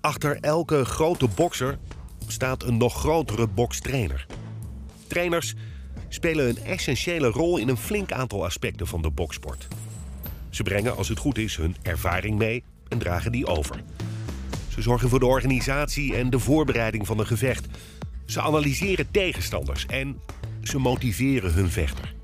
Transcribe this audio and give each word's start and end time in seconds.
Achter 0.00 0.38
elke 0.40 0.84
grote 0.84 1.28
bokser 1.28 1.78
staat 2.26 2.62
een 2.62 2.76
nog 2.76 2.94
grotere 2.94 3.46
bokstrainer. 3.46 4.26
Trainers 5.06 5.54
spelen 6.08 6.48
een 6.48 6.64
essentiële 6.64 7.28
rol 7.28 7.56
in 7.56 7.68
een 7.68 7.76
flink 7.76 8.12
aantal 8.12 8.44
aspecten 8.44 8.86
van 8.86 9.02
de 9.02 9.10
boksport. 9.10 9.68
Ze 10.50 10.62
brengen, 10.62 10.96
als 10.96 11.08
het 11.08 11.18
goed 11.18 11.38
is, 11.38 11.56
hun 11.56 11.76
ervaring 11.82 12.38
mee 12.38 12.64
en 12.88 12.98
dragen 12.98 13.32
die 13.32 13.46
over. 13.46 13.82
Ze 14.68 14.82
zorgen 14.82 15.08
voor 15.08 15.20
de 15.20 15.26
organisatie 15.26 16.16
en 16.16 16.30
de 16.30 16.38
voorbereiding 16.38 17.06
van 17.06 17.18
een 17.18 17.26
gevecht. 17.26 17.66
Ze 18.24 18.40
analyseren 18.40 19.10
tegenstanders 19.10 19.86
en 19.86 20.20
ze 20.62 20.78
motiveren 20.78 21.52
hun 21.52 21.70
vechter. 21.70 22.14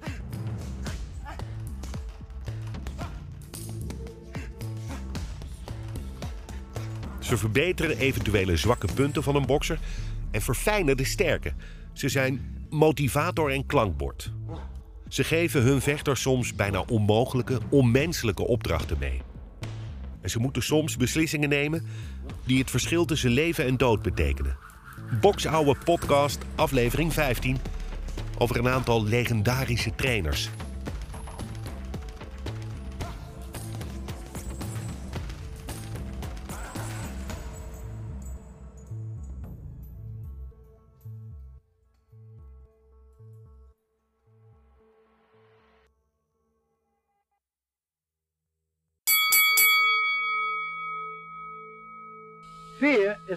Ze 7.24 7.36
verbeteren 7.36 7.98
eventuele 7.98 8.56
zwakke 8.56 8.88
punten 8.94 9.22
van 9.22 9.36
een 9.36 9.46
bokser 9.46 9.78
en 10.30 10.42
verfijnen 10.42 10.96
de 10.96 11.04
sterke. 11.04 11.52
Ze 11.92 12.08
zijn 12.08 12.66
motivator 12.70 13.50
en 13.50 13.66
klankbord. 13.66 14.32
Ze 15.08 15.24
geven 15.24 15.62
hun 15.62 15.80
vechters 15.80 16.20
soms 16.20 16.54
bijna 16.54 16.80
onmogelijke, 16.80 17.58
onmenselijke 17.68 18.46
opdrachten 18.46 18.96
mee. 18.98 19.22
En 20.20 20.30
ze 20.30 20.38
moeten 20.38 20.62
soms 20.62 20.96
beslissingen 20.96 21.48
nemen 21.48 21.86
die 22.44 22.58
het 22.58 22.70
verschil 22.70 23.04
tussen 23.04 23.30
leven 23.30 23.64
en 23.64 23.76
dood 23.76 24.02
betekenen. 24.02 24.56
Boksouwe 25.20 25.76
podcast, 25.84 26.38
aflevering 26.54 27.12
15, 27.12 27.56
over 28.38 28.56
een 28.56 28.68
aantal 28.68 29.04
legendarische 29.04 29.94
trainers. 29.94 30.50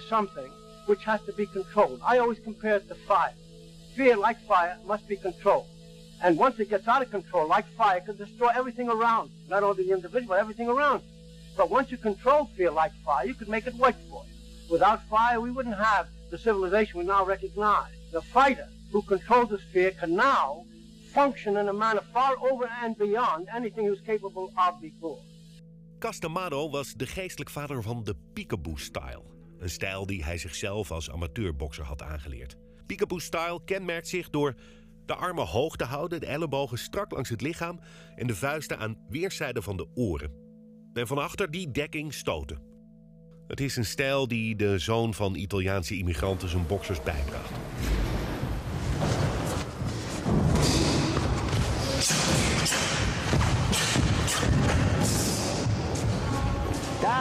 Something 0.07 0.49
which 0.85 1.03
has 1.03 1.21
to 1.23 1.33
be 1.33 1.45
controlled. 1.45 1.99
I 2.03 2.17
always 2.17 2.39
compare 2.39 2.75
it 2.77 2.87
to 2.89 2.95
fire. 2.95 3.33
Fear, 3.95 4.17
like 4.17 4.39
fire, 4.47 4.77
must 4.85 5.07
be 5.07 5.17
controlled. 5.17 5.67
And 6.23 6.37
once 6.37 6.59
it 6.59 6.69
gets 6.69 6.87
out 6.87 7.01
of 7.01 7.11
control, 7.11 7.47
like 7.47 7.65
fire, 7.77 7.97
it 7.97 8.05
can 8.05 8.17
destroy 8.17 8.49
everything 8.55 8.89
around. 8.89 9.29
Not 9.49 9.63
only 9.63 9.83
the 9.83 9.93
individual, 9.93 10.29
but 10.29 10.39
everything 10.39 10.69
around. 10.69 11.01
But 11.55 11.69
once 11.69 11.91
you 11.91 11.97
control 11.97 12.49
fear 12.55 12.71
like 12.71 12.91
fire, 13.05 13.25
you 13.25 13.33
could 13.33 13.49
make 13.49 13.67
it 13.67 13.75
work 13.75 13.95
for 14.09 14.23
you. 14.25 14.33
Without 14.71 15.01
fire, 15.09 15.39
we 15.41 15.51
wouldn't 15.51 15.77
have 15.77 16.07
the 16.31 16.37
civilization 16.37 16.99
we 16.99 17.05
now 17.05 17.25
recognize. 17.25 17.91
The 18.11 18.21
fighter 18.21 18.67
who 18.91 19.01
controls 19.01 19.49
his 19.49 19.61
fear 19.73 19.91
can 19.91 20.15
now 20.15 20.65
function 21.13 21.57
in 21.57 21.67
a 21.67 21.73
manner 21.73 22.01
far 22.13 22.35
over 22.39 22.69
and 22.83 22.97
beyond 22.97 23.47
anything 23.53 23.83
he 23.85 23.89
was 23.89 24.01
capable 24.01 24.51
of 24.57 24.81
before. 24.81 25.19
Castamano 25.99 26.69
was 26.69 26.93
de 26.93 27.07
geestelijk 27.07 27.49
vader 27.49 27.83
van 27.83 28.03
de 28.03 28.15
peekaboo-style. 28.33 29.36
Een 29.59 29.69
stijl 29.69 30.05
die 30.05 30.23
hij 30.23 30.37
zichzelf 30.37 30.91
als 30.91 31.11
amateurbokser 31.11 31.83
had 31.83 32.01
aangeleerd. 32.01 32.57
Peekaboo-style 32.85 33.61
kenmerkt 33.65 34.07
zich 34.07 34.29
door 34.29 34.55
de 35.05 35.15
armen 35.15 35.45
hoog 35.45 35.75
te 35.75 35.83
houden, 35.83 36.19
de 36.19 36.25
ellebogen 36.25 36.77
strak 36.77 37.11
langs 37.11 37.29
het 37.29 37.41
lichaam 37.41 37.79
en 38.15 38.27
de 38.27 38.35
vuisten 38.35 38.77
aan 38.79 38.97
weerszijden 39.09 39.63
van 39.63 39.77
de 39.77 39.87
oren. 39.95 40.31
En 40.93 41.07
van 41.07 41.17
achter 41.17 41.51
die 41.51 41.71
dekking 41.71 42.13
stoten. 42.13 42.61
Het 43.47 43.59
is 43.59 43.75
een 43.75 43.85
stijl 43.85 44.27
die 44.27 44.55
de 44.55 44.79
zoon 44.79 45.13
van 45.13 45.35
Italiaanse 45.35 45.97
immigranten 45.97 46.49
zijn 46.49 46.67
boksers 46.67 47.03
bijbracht. 47.03 47.51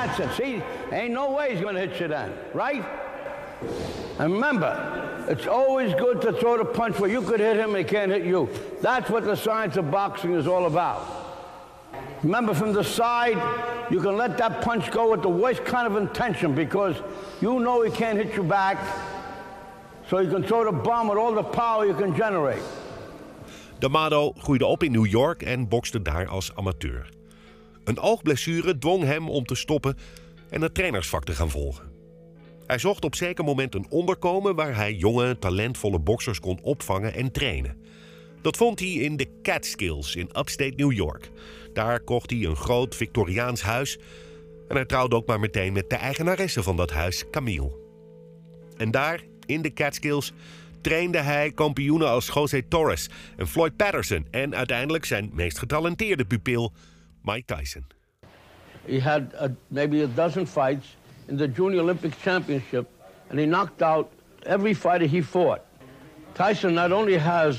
It. 0.04 0.36
See, 0.36 0.62
ain't 0.92 1.12
no 1.12 1.32
way 1.32 1.52
he's 1.52 1.60
going 1.60 1.74
to 1.74 1.80
hit 1.80 2.00
you 2.00 2.08
then, 2.08 2.32
right? 2.54 2.84
And 4.18 4.32
remember, 4.34 5.26
it's 5.28 5.46
always 5.46 5.94
good 5.94 6.20
to 6.22 6.32
throw 6.32 6.56
the 6.56 6.64
punch 6.64 6.98
where 6.98 7.10
you 7.10 7.22
could 7.22 7.40
hit 7.40 7.56
him 7.56 7.74
and 7.74 7.78
he 7.78 7.84
can't 7.84 8.10
hit 8.10 8.24
you. 8.24 8.48
That's 8.80 9.10
what 9.10 9.24
the 9.24 9.34
science 9.34 9.76
of 9.76 9.90
boxing 9.90 10.34
is 10.34 10.46
all 10.46 10.66
about. 10.66 11.24
Remember, 12.22 12.54
from 12.54 12.72
the 12.72 12.84
side, 12.84 13.36
you 13.90 14.00
can 14.00 14.16
let 14.16 14.38
that 14.38 14.62
punch 14.62 14.90
go 14.90 15.10
with 15.10 15.22
the 15.22 15.28
worst 15.28 15.64
kind 15.64 15.86
of 15.86 15.96
intention 15.96 16.54
because 16.54 16.96
you 17.40 17.58
know 17.60 17.82
he 17.82 17.90
can't 17.90 18.18
hit 18.18 18.34
you 18.34 18.42
back. 18.42 18.78
So 20.08 20.20
you 20.20 20.30
can 20.30 20.44
throw 20.44 20.64
the 20.64 20.72
bomb 20.72 21.08
with 21.08 21.18
all 21.18 21.34
the 21.34 21.42
power 21.42 21.84
you 21.84 21.94
can 21.94 22.14
generate. 22.16 22.62
D'Amato 23.78 24.32
groeide 24.38 24.66
op 24.66 24.82
in 24.82 24.92
New 24.92 25.06
York 25.06 25.42
en 25.42 25.68
bokste 25.68 26.02
daar 26.02 26.26
als 26.28 26.50
amateur. 26.54 27.15
Een 27.86 27.98
oogblessure 27.98 28.78
dwong 28.78 29.02
hem 29.02 29.28
om 29.28 29.44
te 29.44 29.54
stoppen 29.54 29.96
en 30.50 30.60
het 30.60 30.74
trainersvak 30.74 31.24
te 31.24 31.34
gaan 31.34 31.50
volgen. 31.50 31.90
Hij 32.66 32.78
zocht 32.78 33.04
op 33.04 33.14
zeker 33.14 33.44
moment 33.44 33.74
een 33.74 33.86
onderkomen 33.88 34.54
waar 34.54 34.76
hij 34.76 34.94
jonge, 34.94 35.38
talentvolle 35.38 35.98
boksers 35.98 36.40
kon 36.40 36.58
opvangen 36.62 37.14
en 37.14 37.32
trainen. 37.32 37.76
Dat 38.42 38.56
vond 38.56 38.78
hij 38.78 38.88
in 38.88 39.16
de 39.16 39.40
Catskills 39.42 40.16
in 40.16 40.30
upstate 40.38 40.72
New 40.76 40.92
York. 40.92 41.30
Daar 41.72 42.00
kocht 42.00 42.30
hij 42.30 42.44
een 42.44 42.56
groot 42.56 42.94
Victoriaans 42.94 43.62
huis 43.62 43.98
en 44.68 44.76
hij 44.76 44.84
trouwde 44.84 45.16
ook 45.16 45.26
maar 45.26 45.40
meteen 45.40 45.72
met 45.72 45.90
de 45.90 45.96
eigenaresse 45.96 46.62
van 46.62 46.76
dat 46.76 46.90
huis, 46.90 47.24
Camille. 47.30 47.72
En 48.76 48.90
daar, 48.90 49.22
in 49.46 49.62
de 49.62 49.72
Catskills, 49.72 50.32
trainde 50.80 51.18
hij 51.18 51.52
kampioenen 51.52 52.08
als 52.08 52.30
Jose 52.34 52.68
Torres 52.68 53.08
en 53.36 53.48
Floyd 53.48 53.76
Patterson 53.76 54.26
en 54.30 54.54
uiteindelijk 54.54 55.04
zijn 55.04 55.30
meest 55.32 55.58
getalenteerde 55.58 56.24
pupil, 56.24 56.72
Mike 57.26 57.48
Tyson. 57.48 57.84
He 58.86 59.00
had 59.00 59.34
a, 59.36 59.52
maybe 59.70 60.02
a 60.02 60.06
dozen 60.06 60.46
fights 60.46 60.86
in 61.28 61.36
the 61.36 61.48
Junior 61.48 61.80
Olympic 61.80 62.16
Championship, 62.22 62.88
and 63.28 63.38
he 63.38 63.46
knocked 63.46 63.82
out 63.82 64.12
every 64.46 64.72
fighter 64.72 65.06
he 65.06 65.20
fought. 65.20 65.66
Tyson 66.34 66.74
not 66.74 66.92
only 66.92 67.18
has 67.18 67.58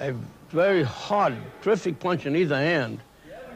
a 0.00 0.14
very 0.48 0.82
hard, 0.82 1.36
terrific 1.60 2.00
punch 2.00 2.24
in 2.24 2.34
either 2.34 2.56
hand, 2.56 3.00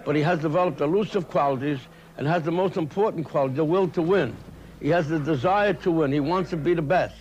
but 0.04 0.14
he 0.14 0.20
has 0.22 0.40
developed 0.40 0.80
elusive 0.82 1.28
qualities 1.28 1.78
and 2.18 2.26
has 2.26 2.42
the 2.42 2.50
most 2.50 2.76
important 2.76 3.24
quality, 3.24 3.54
the 3.54 3.64
will 3.64 3.88
to 3.88 4.02
win. 4.02 4.36
He 4.80 4.88
has 4.88 5.08
the 5.08 5.18
desire 5.18 5.72
to 5.74 5.90
win. 5.90 6.12
He 6.12 6.20
wants 6.20 6.50
to 6.50 6.56
be 6.56 6.74
the 6.74 6.82
best. 6.82 7.14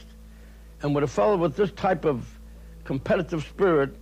And 0.82 0.94
with 0.94 1.04
a 1.04 1.08
fellow 1.08 1.38
with 1.38 1.56
this 1.56 1.72
type 1.72 2.04
of 2.04 2.28
competitive 2.84 3.44
spirit, 3.44 3.96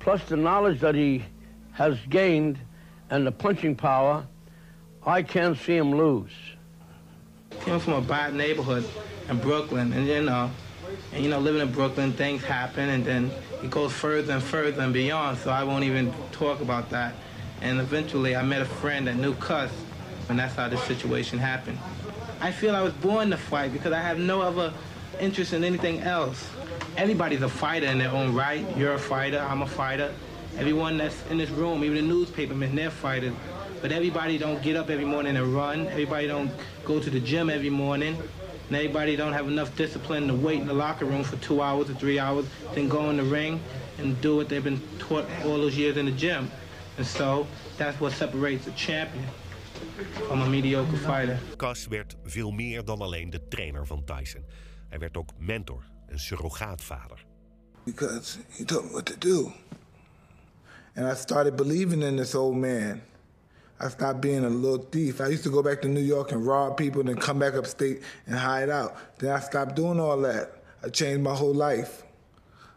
plus 0.00 0.22
the 0.24 0.36
knowledge 0.36 0.80
that 0.80 0.94
he 0.94 1.24
has 1.72 1.98
gained 2.10 2.58
and 3.10 3.26
the 3.26 3.32
punching 3.32 3.76
power, 3.76 4.26
I 5.06 5.22
can't 5.22 5.56
see 5.58 5.76
him 5.76 5.94
lose. 5.94 6.32
Came 7.60 7.78
from 7.78 7.94
a 7.94 8.00
bad 8.00 8.34
neighborhood 8.34 8.88
in 9.28 9.38
Brooklyn, 9.38 9.92
and 9.92 10.06
you 10.06 10.22
know, 10.22 10.50
and 11.12 11.22
you 11.22 11.30
know, 11.30 11.38
living 11.38 11.60
in 11.60 11.72
Brooklyn, 11.72 12.12
things 12.12 12.42
happen, 12.42 12.88
and 12.88 13.04
then 13.04 13.30
it 13.62 13.70
goes 13.70 13.92
further 13.92 14.34
and 14.34 14.42
further 14.42 14.82
and 14.82 14.92
beyond. 14.92 15.38
So 15.38 15.50
I 15.50 15.64
won't 15.64 15.84
even 15.84 16.12
talk 16.32 16.60
about 16.60 16.90
that. 16.90 17.14
And 17.60 17.80
eventually, 17.80 18.36
I 18.36 18.42
met 18.42 18.62
a 18.62 18.66
friend 18.66 19.06
that 19.06 19.16
knew 19.16 19.34
Cuss, 19.34 19.70
and 20.28 20.38
that's 20.38 20.54
how 20.54 20.68
this 20.68 20.82
situation 20.84 21.38
happened. 21.38 21.78
I 22.40 22.52
feel 22.52 22.74
I 22.74 22.82
was 22.82 22.92
born 22.94 23.30
to 23.30 23.36
fight 23.36 23.72
because 23.72 23.92
I 23.92 24.00
have 24.00 24.18
no 24.18 24.42
other 24.42 24.72
interest 25.20 25.52
in 25.52 25.64
anything 25.64 26.00
else. 26.00 26.50
Everybody's 26.96 27.42
a 27.42 27.48
fighter 27.48 27.86
in 27.86 27.98
their 27.98 28.10
own 28.10 28.34
right. 28.34 28.64
You're 28.76 28.94
a 28.94 28.98
fighter. 28.98 29.38
I'm 29.38 29.62
a 29.62 29.66
fighter. 29.66 30.12
Everyone 30.56 30.96
that's 30.98 31.16
in 31.30 31.38
this 31.38 31.50
room, 31.50 31.82
even 31.82 31.96
the 31.96 32.14
newspapermen, 32.14 32.76
they're 32.76 32.90
fighters. 32.90 33.34
But 33.82 33.90
everybody 33.90 34.38
don't 34.38 34.62
get 34.62 34.76
up 34.76 34.88
every 34.88 35.04
morning 35.04 35.36
and 35.36 35.54
run. 35.54 35.88
Everybody 35.88 36.28
don't 36.28 36.50
go 36.84 37.00
to 37.00 37.10
the 37.10 37.20
gym 37.20 37.50
every 37.50 37.70
morning. 37.70 38.16
And 38.68 38.76
everybody 38.76 39.16
don't 39.16 39.32
have 39.32 39.48
enough 39.48 39.76
discipline 39.76 40.28
to 40.28 40.34
wait 40.34 40.60
in 40.60 40.66
the 40.66 40.72
locker 40.72 41.04
room 41.06 41.24
for 41.24 41.36
two 41.36 41.60
hours 41.60 41.90
or 41.90 41.94
three 41.94 42.18
hours, 42.18 42.46
then 42.72 42.88
go 42.88 43.10
in 43.10 43.16
the 43.16 43.24
ring 43.24 43.60
and 43.98 44.18
do 44.20 44.36
what 44.36 44.48
they've 44.48 44.64
been 44.64 44.80
taught 44.98 45.26
all 45.44 45.58
those 45.58 45.76
years 45.76 45.96
in 45.96 46.06
the 46.06 46.12
gym. 46.12 46.50
And 46.96 47.06
so 47.06 47.46
that's 47.76 48.00
what 48.00 48.12
separates 48.12 48.66
a 48.66 48.72
champion 48.72 49.24
from 50.28 50.40
a 50.40 50.46
mediocre 50.46 50.96
fighter. 50.96 51.38
Cas 51.56 51.86
werd 51.86 52.16
veel 52.24 52.50
meer 52.50 52.84
dan 52.84 53.00
alleen 53.00 53.30
de 53.30 53.48
trainer 53.48 53.86
van 53.86 54.04
Tyson. 54.04 54.44
Hij 54.88 54.98
werd 54.98 55.16
ook 55.16 55.30
mentor 55.38 55.84
en 56.06 56.18
surrogaatvader. 56.18 57.24
because 57.84 58.38
he 58.56 58.64
told 58.64 58.86
me 58.86 58.92
what 58.92 59.06
to 59.06 59.16
do. 59.16 59.52
And 60.96 61.06
I 61.06 61.14
started 61.14 61.56
believing 61.56 62.02
in 62.02 62.16
this 62.16 62.34
old 62.34 62.56
man. 62.56 63.02
I 63.80 63.88
stopped 63.88 64.20
being 64.20 64.44
a 64.44 64.48
little 64.48 64.86
thief. 64.86 65.20
I 65.20 65.26
used 65.28 65.42
to 65.44 65.50
go 65.50 65.62
back 65.62 65.82
to 65.82 65.88
New 65.88 66.00
York 66.00 66.32
and 66.32 66.46
rob 66.46 66.76
people, 66.76 67.00
and 67.00 67.08
then 67.08 67.16
come 67.16 67.38
back 67.38 67.54
upstate 67.54 68.02
and 68.26 68.36
hide 68.36 68.70
out. 68.70 68.96
Then 69.18 69.32
I 69.32 69.40
stopped 69.40 69.74
doing 69.74 69.98
all 69.98 70.18
that. 70.20 70.62
I 70.84 70.88
changed 70.90 71.22
my 71.22 71.34
whole 71.34 71.54
life. 71.54 72.04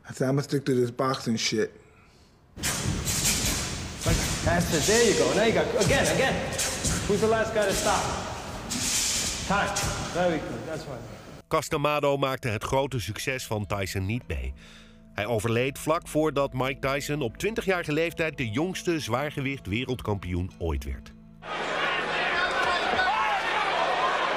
I 0.10 0.14
said, 0.14 0.28
I'm 0.28 0.36
gonna 0.36 0.44
stick 0.44 0.66
to 0.66 0.74
this 0.74 0.92
boxing 0.92 1.38
shit. 1.38 1.80
That's 4.46 4.74
it. 4.74 4.84
There 4.88 5.12
you 5.12 5.19
go. 5.19 5.34
Now 5.36 5.44
you 5.44 5.54
got 5.54 5.86
again, 5.86 6.16
again. 6.16 6.34
Who's 7.08 7.22
the 7.22 7.28
last 7.28 7.54
guy 7.54 7.66
to 7.66 7.74
stop? 7.74 8.02
Touch. 9.48 9.80
Very 10.14 10.40
good. 10.40 10.66
That's 10.66 10.86
right. 10.86 11.00
Castamado 11.48 12.18
maakte 12.18 12.48
het 12.48 12.64
grote 12.64 13.00
succes 13.00 13.46
van 13.46 13.66
Tyson 13.66 14.06
niet 14.06 14.24
mee. 14.28 14.54
Hij 15.18 15.25
overleed 15.25 15.80
vlak 15.80 16.08
voordat 16.08 16.54
Mike 16.54 16.88
Tyson 16.88 17.22
op 17.22 17.34
20-jarige 17.46 17.94
leeftijd 17.94 18.38
de 18.38 18.50
jongste 18.50 19.00
zwaargewicht 19.00 19.68
wereldkampioen 19.68 20.52
ooit 20.60 20.84
werd. 20.84 21.12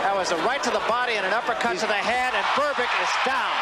That 0.03 0.15
was 0.15 0.32
a 0.32 0.37
right 0.37 0.62
to 0.62 0.71
the 0.71 0.85
body 0.88 1.17
and 1.19 1.32
an 1.32 1.38
uppercut 1.38 1.79
to 1.79 1.87
the 1.87 2.03
head, 2.12 2.35
and 2.35 2.47
Burbick 2.56 2.93
is 3.03 3.12
down. 3.25 3.56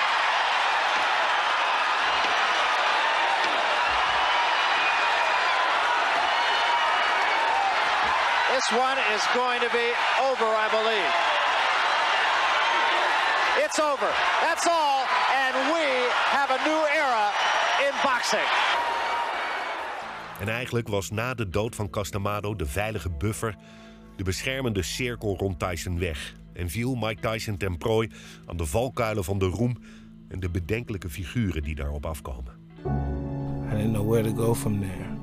This 8.55 8.71
one 8.79 8.99
is 9.15 9.23
going 9.35 9.61
to 9.61 9.71
be 9.71 9.95
over, 10.31 10.47
I 10.47 10.69
believe. 10.71 11.28
It's 13.69 13.81
over. 13.81 14.11
That's 14.41 14.67
all, 14.67 15.05
and 15.43 15.55
we 15.75 15.87
have 16.37 16.51
a 16.51 16.59
new 16.69 16.83
era 17.03 17.27
in 17.87 17.95
boxing. 18.03 18.49
En 20.41 20.49
eigenlijk 20.49 20.89
was 20.89 21.11
na 21.11 21.35
de 21.35 21.49
dood 21.49 21.75
van 21.75 21.91
Castamado 21.91 22.57
de 22.57 22.67
veilige 22.67 23.11
buffer, 23.11 23.57
de 24.17 24.25
beschermende 24.25 24.83
cirkel 24.83 25.37
rond 25.37 25.59
Tyson 25.59 25.99
weg. 25.99 26.35
En 26.53 26.71
viel 26.71 26.95
Mike 26.95 27.21
Tyson 27.21 27.57
ten 27.57 27.79
prooi 27.79 28.11
aan 28.47 28.57
de 28.57 28.67
valkuilen 28.67 29.25
van 29.25 29.39
de 29.39 29.47
roem 29.47 29.77
en 30.29 30.41
de 30.41 30.51
bedenkelijke 30.51 31.11
figuren 31.11 31.63
die 31.63 31.75
daarop 31.75 32.07
afkomen. 32.07 32.53
I 33.73 33.77
didn't 33.77 33.93
know 33.93 34.11
where 34.11 34.33
to 34.33 34.43
go 34.45 34.55
from 34.55 34.81
there. 34.81 35.17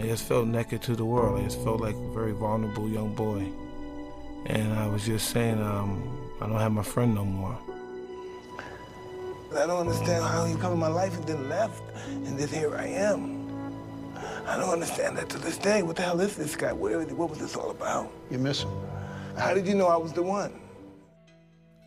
I 0.00 0.08
just 0.08 0.22
felt 0.22 0.46
naked 0.46 0.82
to 0.82 0.94
the 0.94 1.04
world. 1.04 1.38
I 1.38 1.42
just 1.42 1.62
felt 1.62 1.80
like 1.80 1.96
a 1.96 2.12
very 2.12 2.34
vulnerable 2.34 2.88
young 2.88 3.14
boy. 3.14 3.42
And 4.46 4.78
I 4.78 4.90
was 4.92 5.04
just 5.04 5.26
saying, 5.26 5.60
um, 5.60 6.22
I 6.40 6.46
don't 6.46 6.58
have 6.58 6.72
my 6.72 6.82
friend 6.82 7.14
no 7.14 7.24
more. 7.24 7.56
I 9.52 9.66
don't 9.66 9.80
understand 9.80 10.24
how 10.24 10.44
he 10.44 10.56
come 10.56 10.72
in 10.72 10.78
my 10.78 10.88
life 10.88 11.16
and 11.16 11.24
then 11.26 11.48
left, 11.48 11.82
and 12.08 12.36
then 12.38 12.48
here 12.48 12.76
I 12.76 12.86
am. 12.86 13.44
I 14.46 14.56
don't 14.56 14.70
understand 14.70 15.16
that 15.18 15.28
to 15.30 15.38
this 15.38 15.58
day. 15.58 15.82
What 15.82 15.96
the 15.96 16.02
hell 16.02 16.20
is 16.20 16.36
this 16.36 16.56
guy? 16.56 16.72
What, 16.72 17.10
what 17.12 17.30
was 17.30 17.38
this 17.38 17.56
all 17.56 17.70
about? 17.70 18.10
You 18.30 18.38
miss 18.38 18.62
him. 18.62 18.70
How 19.38 19.54
did 19.54 19.66
you 19.66 19.74
know 19.74 19.86
I 19.86 19.96
was 19.96 20.12
the 20.12 20.22
one? 20.22 20.60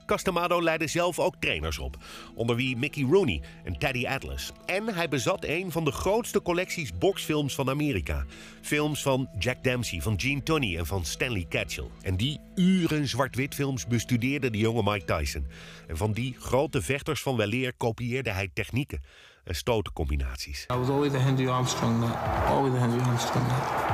Castamado 0.08 0.62
leidde 0.62 0.88
zelf 0.88 1.20
ook 1.20 1.36
trainers 1.40 1.80
op, 1.80 1.98
onder 2.36 2.56
wie 2.56 2.78
Mickey 2.78 3.04
Rooney 3.04 3.42
en 3.64 3.78
Teddy 3.78 4.08
Atlas. 4.08 4.52
En 4.66 4.88
hij 4.94 5.08
bezat 5.08 5.46
een 5.46 5.72
van 5.72 5.86
de 5.86 5.92
grootste 5.92 6.42
collecties 6.42 6.98
boxfilms 6.98 7.56
van 7.56 7.70
Amerika. 7.70 8.26
Films 8.62 9.02
van 9.02 9.30
Jack 9.40 9.64
Dempsey, 9.64 10.02
van 10.02 10.20
Gene 10.20 10.44
Tunney 10.44 10.78
en 10.78 10.86
van 10.86 11.06
Stanley 11.06 11.46
Catchell. 11.50 11.88
En 12.02 12.16
die 12.16 12.40
uren 12.56 13.08
zwart-wit 13.08 13.56
films 13.56 13.88
bestudeerde 13.88 14.50
de 14.50 14.58
jonge 14.58 14.92
Mike 14.92 15.06
Tyson. 15.06 15.48
En 15.88 15.98
van 15.98 16.12
die 16.12 16.36
grote 16.40 16.82
vechters 16.82 17.22
van 17.22 17.36
weleer 17.36 17.74
kopieerde 17.74 18.32
hij 18.32 18.50
technieken 18.54 19.02
en 19.44 19.56
stotencombinaties. 19.56 20.66
I 20.74 20.78
was 20.78 20.90
always 20.90 21.14
a 21.14 21.20
Henry 21.20 21.48
Armstrong 21.48 22.00
nut. 22.00 22.16
Always 22.48 22.74
a 22.74 22.78
Henry 22.78 23.00
Armstrong. 23.00 23.46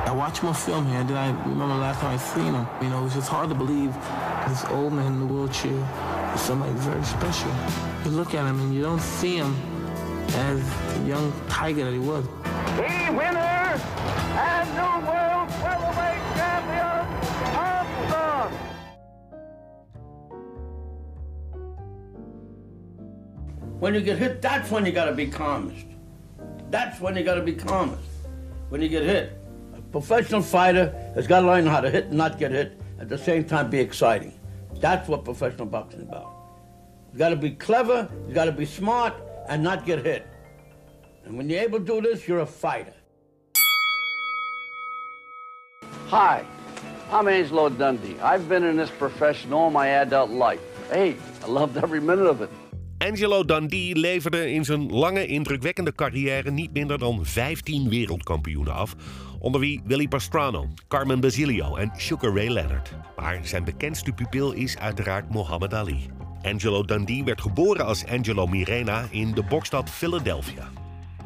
I 0.06 0.16
watched 0.16 0.44
on 0.44 0.54
film 0.54 0.86
here, 0.86 1.04
then 1.04 1.16
I 1.16 1.48
remember 1.48 1.76
last 1.76 2.00
time 2.00 2.14
I 2.14 2.18
seen 2.18 2.54
him. 2.54 2.66
You 2.80 2.88
know, 2.88 3.04
it's 3.04 3.14
just 3.14 3.28
hard 3.28 3.48
to 3.48 3.54
believe 3.54 3.92
this 4.48 4.64
old 4.66 4.92
man 4.92 5.06
in 5.14 5.20
the 5.20 5.26
wheelchair 5.26 6.32
is 6.34 6.40
somebody 6.40 6.72
very 6.74 7.02
special. 7.04 7.50
You 8.04 8.10
look 8.10 8.34
at 8.34 8.46
him 8.46 8.60
and 8.60 8.74
you 8.74 8.82
don't 8.82 9.00
see 9.00 9.36
him 9.36 9.56
as 10.34 10.60
the 10.94 11.00
young 11.06 11.32
tiger 11.48 11.84
that 11.84 11.92
he 11.92 11.98
was. 11.98 12.24
The 12.76 13.12
winner 13.16 13.80
and 14.36 14.68
new 14.74 14.96
world 15.08 15.50
featherweight 15.62 16.22
champion, 16.36 17.06
Armstrong. 17.56 18.52
When 23.80 23.94
you 23.94 24.00
get 24.00 24.18
hit, 24.18 24.42
that's 24.42 24.70
when 24.70 24.84
you 24.84 24.92
gotta 24.92 25.12
be 25.12 25.26
calmest. 25.26 25.86
That's 26.70 27.00
when 27.00 27.16
you 27.16 27.24
gotta 27.24 27.42
be 27.42 27.54
calmest. 27.54 28.02
When 28.68 28.82
you 28.82 28.88
get 28.88 29.04
hit. 29.04 29.38
A 29.76 29.80
professional 29.80 30.42
fighter 30.42 30.92
has 31.14 31.26
gotta 31.26 31.46
learn 31.46 31.66
how 31.66 31.80
to 31.80 31.90
hit 31.90 32.06
and 32.06 32.18
not 32.18 32.38
get 32.38 32.50
hit, 32.50 32.80
at 32.98 33.08
the 33.08 33.18
same 33.18 33.44
time 33.44 33.70
be 33.70 33.78
exciting. 33.78 34.32
That's 34.80 35.08
what 35.08 35.24
professional 35.24 35.66
boxing 35.66 36.00
is 36.00 36.08
about. 36.08 36.32
You 37.12 37.18
gotta 37.18 37.36
be 37.36 37.50
clever, 37.50 38.08
you 38.28 38.34
gotta 38.34 38.52
be 38.52 38.66
smart, 38.66 39.14
and 39.48 39.62
not 39.62 39.86
get 39.86 40.04
hit. 40.04 40.26
And 41.24 41.36
when 41.36 41.48
you're 41.48 41.62
able 41.62 41.78
to 41.78 41.84
do 41.84 42.00
this, 42.00 42.26
you're 42.28 42.40
a 42.40 42.46
fighter. 42.46 42.94
Hi, 46.08 46.44
I'm 47.10 47.28
Angelo 47.28 47.68
Dundee. 47.68 48.16
I've 48.20 48.48
been 48.48 48.64
in 48.64 48.76
this 48.76 48.90
profession 48.90 49.52
all 49.52 49.70
my 49.70 49.86
adult 49.86 50.30
life. 50.30 50.60
Hey, 50.90 51.16
I 51.42 51.46
loved 51.46 51.76
every 51.76 52.00
minute 52.00 52.26
of 52.26 52.40
it. 52.40 52.50
Angelo 52.98 53.44
Dundee 53.44 53.96
leverde 53.96 54.50
in 54.50 54.64
zijn 54.64 54.90
lange, 54.90 55.26
indrukwekkende 55.26 55.94
carrière 55.94 56.50
niet 56.50 56.72
minder 56.72 56.98
dan 56.98 57.26
15 57.26 57.88
wereldkampioenen 57.88 58.74
af. 58.74 58.94
Onder 59.44 59.60
wie 59.60 59.80
Willy 59.84 60.08
Pastrano, 60.08 60.68
Carmen 60.88 61.20
Basilio 61.20 61.76
en 61.76 61.92
Sugar 61.96 62.34
Ray 62.34 62.48
Leonard. 62.48 62.92
Maar 63.16 63.38
zijn 63.42 63.64
bekendste 63.64 64.12
pupil 64.12 64.52
is 64.52 64.78
uiteraard 64.78 65.30
Muhammad 65.30 65.74
Ali. 65.74 66.10
Angelo 66.42 66.82
Dundee 66.82 67.24
werd 67.24 67.40
geboren 67.40 67.84
als 67.84 68.06
Angelo 68.06 68.46
Mirena 68.46 69.06
in 69.10 69.32
de 69.32 69.42
bokstad 69.42 69.90
Philadelphia. 69.90 70.70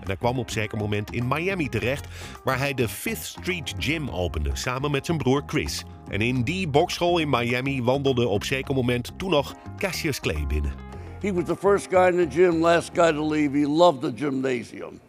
En 0.01 0.07
hij 0.07 0.17
kwam 0.17 0.39
op 0.39 0.51
zeker 0.51 0.79
moment 0.79 1.13
in 1.13 1.29
Miami 1.29 1.69
terecht, 1.69 2.07
waar 2.45 2.59
hij 2.59 2.75
de 2.75 2.89
Fifth 2.89 3.25
Street 3.25 3.75
Gym 3.79 4.11
opende 4.11 4.51
samen 4.53 4.91
met 4.91 5.07
zijn 5.07 5.19
broer 5.19 5.43
Chris. 5.47 5.85
En 6.09 6.21
in 6.21 6.43
die 6.43 6.69
bokschool 6.69 7.19
in 7.19 7.31
Miami 7.31 7.83
wandelde 7.83 8.29
op 8.29 8.45
zeker 8.45 8.75
moment 8.75 9.13
toen 9.17 9.31
nog 9.31 9.55
Cassius 9.77 10.21
Clay 10.21 10.47
binnen. 10.47 10.73
He 11.21 11.33
was 11.33 11.45
the 11.45 11.57
first 11.57 11.87
guy 11.91 12.07
in 12.07 12.29
the 12.29 12.37
gym, 12.37 12.61
last 12.61 12.91
guy 12.95 13.13
to 13.13 13.29
leave. 13.29 13.59
He 13.59 13.67
loved 13.67 14.01
the 14.01 14.13
gymnasium. 14.25 15.01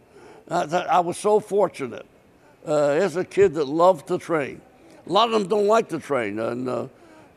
I, 0.51 0.99
I 0.99 1.03
was 1.03 1.19
so 1.19 1.39
fortunate. 1.39 2.05
Uh, 2.67 3.03
as 3.03 3.15
a 3.15 3.23
kid 3.23 3.53
that 3.53 3.67
loved 3.67 4.05
to 4.05 4.17
train. 4.17 4.61
A 5.07 5.11
lot 5.11 5.25
of 5.25 5.31
them 5.31 5.47
don't 5.47 5.75
like 5.75 5.87
to 5.87 5.99
train. 5.99 6.39
And, 6.39 6.67
uh, 6.67 6.87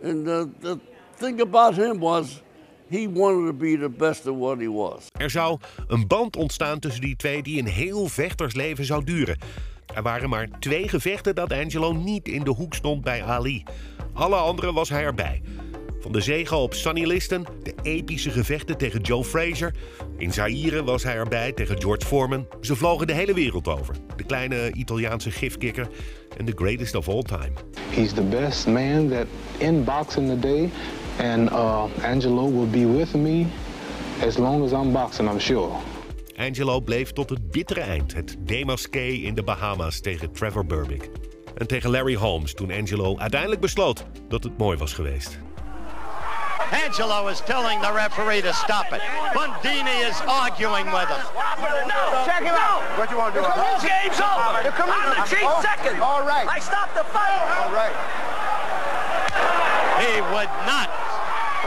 and 0.02 0.26
the 0.26 0.78
thing 1.16 1.40
about 1.40 1.74
him 1.74 2.00
was 2.00 2.42
he 2.90 3.08
wanted 3.08 3.46
to 3.46 3.52
be 3.52 3.76
the 3.76 3.88
best 3.88 4.26
at 4.26 4.34
what 4.34 4.58
he 4.58 4.68
was. 4.68 5.06
Er 5.12 5.30
zou 5.30 5.58
een 5.88 6.06
band 6.06 6.36
ontstaan 6.36 6.78
tussen 6.78 7.00
die 7.00 7.16
twee 7.16 7.42
die 7.42 7.58
een 7.58 7.66
heel 7.66 8.06
vechtersleven 8.06 8.84
zou 8.84 9.04
duren. 9.04 9.38
Er 9.94 10.02
waren 10.02 10.28
maar 10.28 10.48
twee 10.58 10.88
gevechten 10.88 11.34
dat 11.34 11.52
Angelo 11.52 11.92
niet 11.92 12.28
in 12.28 12.44
de 12.44 12.50
hoek 12.50 12.74
stond 12.74 13.02
bij 13.02 13.22
Ali. 13.22 13.62
Alle 14.12 14.36
andere 14.36 14.72
was 14.72 14.88
hij 14.88 15.02
erbij. 15.02 15.42
Van 16.02 16.12
de 16.12 16.20
zege 16.20 16.54
op 16.54 16.74
Sonny 16.74 17.04
Liston, 17.04 17.46
de 17.62 17.74
epische 17.82 18.30
gevechten 18.30 18.76
tegen 18.76 19.00
Joe 19.00 19.24
Frazier. 19.24 19.74
In 20.16 20.32
Zaire 20.32 20.84
was 20.84 21.02
hij 21.02 21.14
erbij 21.14 21.52
tegen 21.52 21.80
George 21.80 22.06
Foreman. 22.06 22.46
Ze 22.60 22.76
vlogen 22.76 23.06
de 23.06 23.12
hele 23.12 23.34
wereld 23.34 23.68
over. 23.68 23.94
De 24.16 24.24
kleine 24.24 24.72
Italiaanse 24.72 25.30
gifkikker 25.30 25.88
en 26.36 26.44
the 26.44 26.52
greatest 26.54 26.94
of 26.94 27.08
all 27.08 27.22
time. 27.22 27.52
He's 27.90 28.12
the 28.12 28.22
best 28.22 28.66
man 28.66 29.08
that 29.08 29.26
in 29.58 29.84
boxing 29.84 30.28
today, 30.28 30.70
and 31.18 31.50
uh, 31.50 31.84
Angelo 32.04 32.50
will 32.50 32.70
be 32.70 32.96
with 32.96 33.14
me 33.14 33.46
as 34.26 34.36
long 34.36 34.64
as 34.64 34.72
I'm 34.72 34.92
boxing, 34.92 35.30
I'm 35.30 35.40
sure. 35.40 35.70
Angelo 36.36 36.80
bleef 36.80 37.12
tot 37.12 37.30
het 37.30 37.50
bittere 37.50 37.80
eind. 37.80 38.14
Het 38.14 38.36
demasqué 38.40 39.06
in 39.06 39.34
de 39.34 39.42
Bahama's 39.42 40.00
tegen 40.00 40.32
Trevor 40.32 40.66
Burbick. 40.66 41.10
En 41.54 41.66
tegen 41.66 41.90
Larry 41.90 42.14
Holmes 42.14 42.54
toen 42.54 42.72
Angelo 42.72 43.18
uiteindelijk 43.18 43.60
besloot 43.60 44.04
dat 44.28 44.44
het 44.44 44.58
mooi 44.58 44.78
was 44.78 44.92
geweest. 44.92 45.38
Angelo 46.72 47.28
is 47.28 47.40
telling 47.42 47.80
the 47.80 47.92
referee 47.92 48.40
to 48.42 48.52
stop 48.54 48.92
it. 48.92 49.00
Bundini 49.36 50.08
is 50.08 50.16
arguing 50.26 50.86
with 50.88 51.08
him. 51.08 51.20
Check 52.24 52.42
him 52.42 52.56
out. 52.56 52.80
What 52.96 53.08
do 53.08 53.14
you 53.14 53.20
want 53.20 53.34
to 53.34 53.40
do? 53.40 53.46
The 53.46 53.84
game's 53.84 54.16
over. 54.16 54.64
I'm 54.64 55.12
the 55.12 55.24
chief 55.28 55.48
second. 55.60 56.00
All 56.00 56.24
right. 56.24 56.48
I 56.48 56.58
stopped 56.58 56.96
the 56.96 57.04
fight. 57.12 57.36
All 57.60 57.72
right. 57.76 57.92
He 60.00 60.20
would 60.32 60.50
not. 60.64 60.88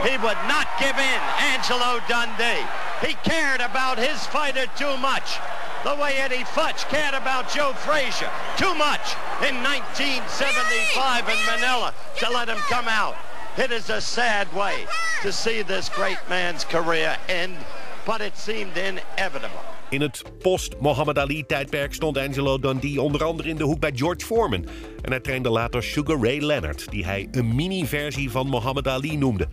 He 0.04 0.18
would 0.18 0.36
not 0.50 0.68
give 0.78 0.98
in, 0.98 1.20
Angelo 1.54 2.02
Dundee. 2.08 2.66
He 3.00 3.14
cared 3.24 3.60
about 3.60 3.98
his 3.98 4.26
fighter 4.26 4.66
too 4.76 4.96
much. 4.98 5.38
The 5.84 5.94
way 5.94 6.16
Eddie 6.16 6.44
Futch 6.44 6.88
cared 6.88 7.14
about 7.14 7.48
Joe 7.48 7.72
Frazier 7.72 8.28
too 8.58 8.74
much 8.74 9.14
in 9.46 9.62
1975 9.62 11.28
in 11.28 11.38
Manila 11.46 11.94
to 12.18 12.30
let 12.30 12.48
him 12.48 12.58
come 12.68 12.88
out. 12.88 13.14
It 13.58 13.70
is 13.70 13.90
a 13.90 14.00
sad 14.00 14.46
way 14.52 14.84
to 15.22 15.32
see 15.32 15.64
this 15.64 15.88
great 15.88 16.18
man's 16.28 16.66
career 16.66 17.16
end, 17.26 17.56
but 18.04 18.20
it 18.20 18.36
seemed 18.36 18.76
inevitable. 18.76 19.60
In 19.88 20.00
het 20.00 20.22
post-Muhammad 20.38 21.18
Ali-tijdperk 21.18 21.94
stond 21.94 22.18
Angelo 22.18 22.58
Dundee 22.58 23.00
onder 23.00 23.24
andere 23.24 23.48
in 23.48 23.56
de 23.56 23.64
hoek 23.64 23.80
bij 23.80 23.92
George 23.94 24.26
Foreman. 24.26 24.66
En 25.02 25.10
hij 25.10 25.20
trainde 25.20 25.48
later 25.48 25.82
Sugar 25.82 26.16
Ray 26.20 26.40
Leonard, 26.40 26.90
die 26.90 27.04
hij 27.04 27.28
een 27.30 27.54
mini-versie 27.54 28.30
van 28.30 28.50
Muhammad 28.50 28.88
Ali 28.88 29.16
noemde. 29.16 29.44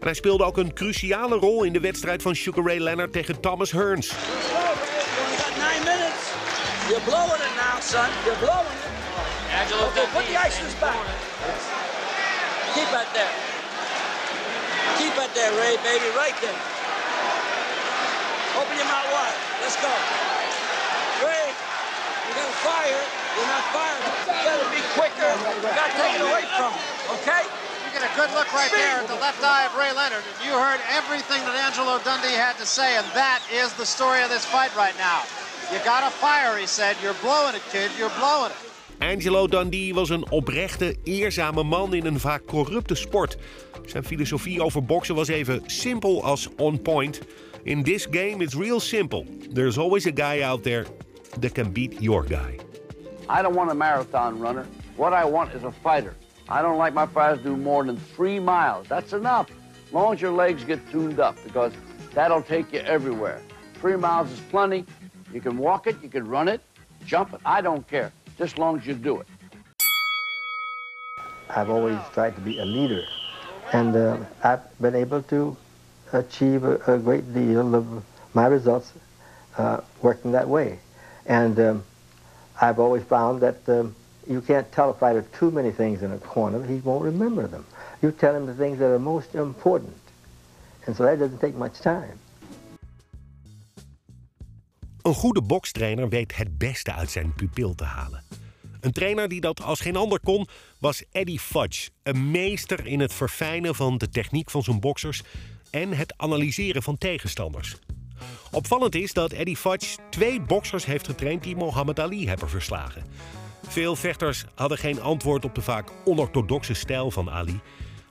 En 0.00 0.06
hij 0.06 0.14
speelde 0.14 0.44
ook 0.44 0.56
een 0.56 0.72
cruciale 0.72 1.36
rol 1.36 1.64
in 1.64 1.72
de 1.72 1.80
wedstrijd 1.80 2.22
van 2.22 2.36
Sugar 2.36 2.64
Ray 2.64 2.78
Leonard 2.78 3.12
tegen 3.12 3.40
Thomas 3.40 3.70
Hearns. 3.70 4.08
You 4.08 4.16
got 5.36 5.56
nine 5.56 5.84
minutes. 5.84 6.22
You're 6.88 7.04
blowing 7.04 7.42
it 7.48 7.54
now, 7.56 7.80
son. 7.80 8.08
You're 8.24 8.38
blowing 8.38 8.76
it. 8.76 8.90
Angelo 9.60 9.86
Okay, 9.86 10.06
put 10.12 10.26
the 10.26 10.46
ice 10.46 10.80
back. 10.80 11.81
Keep 12.72 12.88
that 12.88 13.08
there. 13.12 13.28
Keep 14.96 15.12
it 15.20 15.30
there, 15.36 15.52
Ray, 15.60 15.76
baby, 15.84 16.08
right 16.16 16.32
there. 16.40 16.56
Open 18.56 18.74
your 18.80 18.88
mouth 18.88 19.08
wide. 19.12 19.36
Let's 19.60 19.76
go. 19.76 19.92
Ray, 21.20 21.52
you 21.52 22.32
got 22.32 22.48
to 22.48 22.58
fire. 22.64 23.02
You're 23.36 23.52
not 23.52 23.64
firing. 23.76 24.04
You 24.24 24.40
got 24.40 24.58
to 24.60 24.68
be 24.72 24.80
quicker. 24.96 25.28
You 25.28 25.68
got 25.68 25.92
to 25.92 25.96
take 26.00 26.16
it 26.16 26.24
away 26.24 26.44
from 26.56 26.72
him, 26.72 26.84
okay? 27.20 27.44
You 27.44 27.88
get 27.92 28.08
a 28.08 28.12
good 28.16 28.32
look 28.32 28.48
right 28.56 28.72
there 28.72 29.04
at 29.04 29.08
the 29.08 29.20
left 29.20 29.44
eye 29.44 29.68
of 29.68 29.76
Ray 29.76 29.92
Leonard. 29.92 30.24
And 30.24 30.40
you 30.40 30.56
heard 30.56 30.80
everything 30.96 31.44
that 31.44 31.56
Angelo 31.60 32.00
Dundee 32.00 32.32
had 32.32 32.56
to 32.56 32.64
say, 32.64 32.96
and 32.96 33.04
that 33.12 33.44
is 33.52 33.72
the 33.76 33.84
story 33.84 34.24
of 34.24 34.32
this 34.32 34.48
fight 34.48 34.72
right 34.72 34.96
now. 34.96 35.28
You 35.68 35.76
got 35.84 36.08
to 36.08 36.10
fire, 36.12 36.56
he 36.56 36.64
said. 36.64 36.96
You're 37.02 37.20
blowing 37.20 37.52
it, 37.52 37.62
kid. 37.68 37.92
You're 38.00 38.12
blowing 38.16 38.52
it. 38.52 38.71
Angelo 39.02 39.46
Dundee 39.46 39.94
was 39.94 40.10
een 40.10 40.30
oprechte, 40.30 40.96
eerzame 41.04 41.62
man 41.62 41.94
in 41.94 42.06
een 42.06 42.20
vaak 42.20 42.46
corrupte 42.46 42.94
sport. 42.94 43.36
Zijn 43.86 44.04
filosofie 44.04 44.62
over 44.62 44.84
boksen 44.84 45.14
was 45.14 45.28
even 45.28 45.62
simpel 45.66 46.24
als 46.24 46.48
on 46.56 46.82
point. 46.82 47.20
In 47.62 47.82
this 47.82 48.06
game 48.10 48.44
it's 48.44 48.54
real 48.54 48.80
simple. 48.80 49.24
There's 49.52 49.78
always 49.78 50.06
a 50.06 50.10
guy 50.14 50.42
out 50.42 50.62
there 50.62 50.86
that 51.40 51.52
can 51.52 51.72
beat 51.72 52.00
your 52.00 52.26
guy. 52.26 52.58
I 53.28 53.42
don't 53.42 53.54
want 53.54 53.70
a 53.70 53.74
marathon 53.74 54.40
runner. 54.40 54.66
What 54.96 55.12
I 55.12 55.30
want 55.30 55.54
is 55.54 55.62
a 55.64 55.72
fighter. 55.82 56.14
I 56.48 56.62
don't 56.62 56.78
like 56.78 56.94
my 56.94 57.06
fighters 57.06 57.42
do 57.42 57.56
more 57.56 57.84
than 57.84 57.96
three 58.16 58.40
miles. 58.40 58.86
That's 58.88 59.12
enough. 59.12 59.46
As 59.86 59.92
long 59.92 60.14
as 60.14 60.20
your 60.20 60.36
legs 60.36 60.64
get 60.64 60.78
tuned 60.90 61.18
up, 61.18 61.36
because 61.44 61.72
that'll 62.14 62.42
take 62.42 62.72
you 62.72 62.80
everywhere. 62.86 63.40
Three 63.80 63.96
miles 63.96 64.30
is 64.30 64.40
plenty. 64.50 64.84
You 65.32 65.40
can 65.40 65.56
walk 65.56 65.86
it, 65.86 65.96
you 66.02 66.08
can 66.08 66.28
run 66.28 66.48
it, 66.48 66.60
jump 67.04 67.32
it. 67.32 67.40
I 67.44 67.62
don't 67.62 67.86
care, 67.88 68.12
just 68.38 68.54
as 68.54 68.58
long 68.58 68.78
as 68.78 68.86
you 68.86 68.94
do 68.94 69.20
it. 69.20 69.26
I've 71.48 71.70
always 71.70 71.98
tried 72.14 72.34
to 72.36 72.40
be 72.40 72.58
a 72.58 72.64
leader, 72.64 73.04
and 73.72 73.94
uh, 73.94 74.18
I've 74.42 74.60
been 74.80 74.94
able 74.94 75.22
to 75.24 75.56
achieve 76.12 76.64
a, 76.64 76.76
a 76.86 76.98
great 76.98 77.32
deal 77.34 77.74
of 77.74 78.04
my 78.34 78.46
results 78.46 78.92
uh, 79.58 79.80
working 80.00 80.32
that 80.32 80.48
way. 80.48 80.78
And 81.26 81.58
um, 81.60 81.84
I've 82.60 82.78
always 82.78 83.02
found 83.04 83.42
that 83.42 83.68
um, 83.68 83.94
you 84.26 84.40
can't 84.40 84.70
tell 84.72 84.90
a 84.90 84.94
fighter 84.94 85.22
too 85.38 85.50
many 85.50 85.70
things 85.70 86.02
in 86.02 86.12
a 86.12 86.18
corner, 86.18 86.64
he 86.64 86.76
won't 86.76 87.04
remember 87.04 87.46
them. 87.46 87.66
You 88.00 88.12
tell 88.12 88.34
him 88.34 88.46
the 88.46 88.54
things 88.54 88.78
that 88.78 88.86
are 88.86 88.98
most 88.98 89.34
important. 89.34 89.96
And 90.86 90.96
so 90.96 91.04
that 91.04 91.18
doesn't 91.18 91.38
take 91.38 91.54
much 91.54 91.80
time. 91.80 92.18
Een 95.12 95.18
goede 95.18 95.42
bokstrainer 95.42 96.08
weet 96.08 96.36
het 96.36 96.58
beste 96.58 96.92
uit 96.92 97.10
zijn 97.10 97.34
pupil 97.34 97.74
te 97.74 97.84
halen. 97.84 98.24
Een 98.80 98.92
trainer 98.92 99.28
die 99.28 99.40
dat 99.40 99.62
als 99.62 99.80
geen 99.80 99.96
ander 99.96 100.20
kon, 100.20 100.48
was 100.78 101.04
Eddie 101.10 101.40
Fudge. 101.40 101.90
Een 102.02 102.30
meester 102.30 102.86
in 102.86 103.00
het 103.00 103.12
verfijnen 103.12 103.74
van 103.74 103.98
de 103.98 104.08
techniek 104.08 104.50
van 104.50 104.62
zijn 104.62 104.80
boksers 104.80 105.22
en 105.70 105.92
het 105.92 106.14
analyseren 106.16 106.82
van 106.82 106.98
tegenstanders. 106.98 107.76
Opvallend 108.50 108.94
is 108.94 109.12
dat 109.12 109.32
Eddie 109.32 109.56
Fudge 109.56 109.96
twee 110.10 110.40
boksers 110.40 110.84
heeft 110.84 111.06
getraind 111.06 111.42
die 111.42 111.56
Muhammad 111.56 112.00
Ali 112.00 112.28
hebben 112.28 112.48
verslagen. 112.48 113.04
Veel 113.68 113.96
vechters 113.96 114.44
hadden 114.54 114.78
geen 114.78 115.00
antwoord 115.00 115.44
op 115.44 115.54
de 115.54 115.62
vaak 115.62 115.90
onorthodoxe 116.04 116.74
stijl 116.74 117.10
van 117.10 117.30
Ali. 117.30 117.60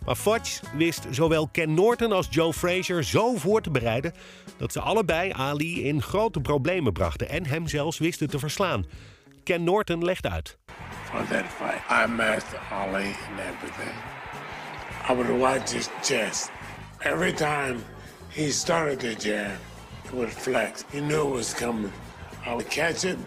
Maar 0.06 0.16
Fudge 0.16 0.60
wist 0.74 1.08
zowel 1.10 1.48
Ken 1.48 1.74
Norton 1.74 2.12
als 2.12 2.28
Joe 2.30 2.54
Frazier 2.54 3.04
zo 3.04 3.36
voor 3.36 3.62
te 3.62 3.72
bereiden 3.72 4.14
dat 4.58 4.72
ze 4.72 4.80
allebei 4.80 5.32
Ali 5.32 5.88
in 5.88 6.02
grote 6.02 6.40
problemen 6.40 6.94
brachten 6.94 7.30
en 7.30 7.46
hem 7.46 7.68
zelfs 7.68 7.98
wisten 7.98 8.30
te 8.30 8.40
verslaan. 8.40 8.86
Ken 9.44 9.64
Norton 9.64 10.06
legt 10.06 10.28
uit. 10.28 10.58
For 11.04 11.28
that 11.28 11.46
fight, 11.46 11.82
I 11.90 12.08
mastered 12.08 12.62
Ali 12.72 13.06
and 13.06 13.40
everything. 13.40 13.96
I 15.10 15.14
would 15.14 15.40
watch 15.40 15.72
his 15.72 15.90
chest. 16.02 16.52
Every 17.00 17.34
time 17.34 17.84
he 18.30 18.52
started 18.52 19.00
to 19.00 19.30
jab, 19.30 19.52
it 20.06 20.12
would 20.12 20.30
flex. 20.30 20.84
He 20.92 21.00
knew 21.00 21.28
it 21.28 21.34
was 21.34 21.54
coming. 21.54 21.92
I 22.46 22.50
would 22.50 22.70
catch 22.70 23.04
it 23.04 23.18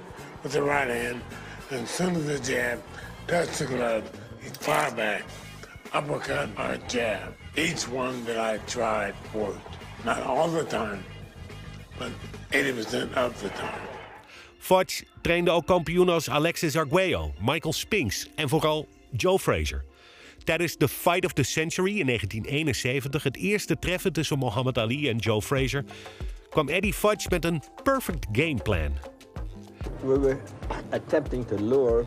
with 0.43 0.53
the 0.53 0.63
right 0.63 0.89
hand, 0.89 1.21
and 1.71 1.83
as 1.83 1.91
soon 1.91 2.17
as 2.17 2.25
the 2.27 2.53
jab 2.53 2.79
touched 3.27 3.59
the 3.59 3.67
glove, 3.67 4.03
he'd 4.41 4.57
fire 4.57 4.91
back. 4.91 5.23
Uppercut 5.95 6.49
or 6.59 6.77
jab. 6.89 7.35
Each 7.57 7.89
one 7.89 8.25
that 8.25 8.37
I 8.37 8.59
tried 8.67 9.15
worked. 9.33 9.77
Not 10.05 10.23
all 10.23 10.49
the 10.49 10.65
time, 10.65 11.05
but 11.99 12.11
80% 12.51 13.17
of 13.17 13.41
the 13.41 13.49
time. 13.49 13.81
Fudge 14.59 15.05
trainde 15.23 15.51
ook 15.51 15.67
kampioenen 15.67 16.15
als 16.15 16.31
Alexis 16.31 16.77
Arguello, 16.77 17.33
Michael 17.41 17.73
Spinks 17.73 18.29
en 18.35 18.49
vooral 18.49 18.89
Joe 19.11 19.39
Frazier. 19.39 19.85
Tijdens 20.45 20.77
de 20.77 20.89
Fight 20.89 21.25
of 21.25 21.33
the 21.33 21.43
Century 21.43 21.99
in 21.99 22.07
1971, 22.07 23.23
het 23.23 23.37
eerste 23.37 23.79
treffen 23.79 24.13
tussen 24.13 24.39
Muhammad 24.39 24.79
Ali 24.79 25.09
en 25.09 25.17
Joe 25.17 25.43
Frazier, 25.43 25.85
kwam 26.51 26.69
Eddie 26.69 26.95
Fudge 26.95 27.27
met 27.31 27.45
een 27.45 27.63
perfect 27.83 28.27
game 28.33 28.63
plan. 28.63 28.99
We 30.03 30.19
were 30.21 30.39
attempting 30.91 31.47
to 31.47 31.57
lure 31.57 32.05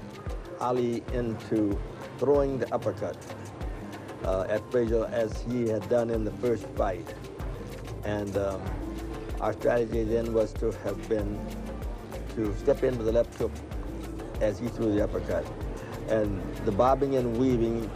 Ali 0.57 1.03
into 1.11 1.79
throwing 2.17 2.59
the 2.59 2.65
uppercut 2.75 3.15
uh, 4.23 4.45
at 4.49 4.61
Frazier 4.71 5.05
as 5.11 5.43
he 5.49 5.67
had 5.67 5.87
done 5.89 6.09
in 6.09 6.23
the 6.23 6.31
first 6.31 6.65
fight. 6.75 7.13
And 8.03 8.37
um, 8.37 8.61
our 9.41 9.53
strategy 9.53 10.03
then 10.03 10.33
was 10.33 10.53
to 10.53 10.71
have 10.83 11.09
been 11.09 11.39
to 12.35 12.55
step 12.57 12.83
into 12.83 13.03
the 13.03 13.11
left 13.11 13.33
hook 13.35 13.51
as 14.41 14.59
he 14.59 14.67
threw 14.67 14.93
the 14.93 15.03
uppercut. 15.03 15.45
And 16.09 16.41
the 16.65 16.71
bobbing 16.71 17.15
and 17.15 17.37
weaving 17.37 17.89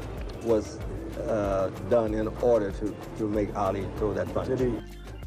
was 0.44 0.80
uh, 1.28 1.70
done 1.90 2.14
in 2.14 2.28
order 2.42 2.72
to, 2.72 2.96
to 3.18 3.28
make 3.28 3.56
Ali 3.56 3.86
throw 3.98 4.14
that 4.14 4.34
punch. 4.34 4.60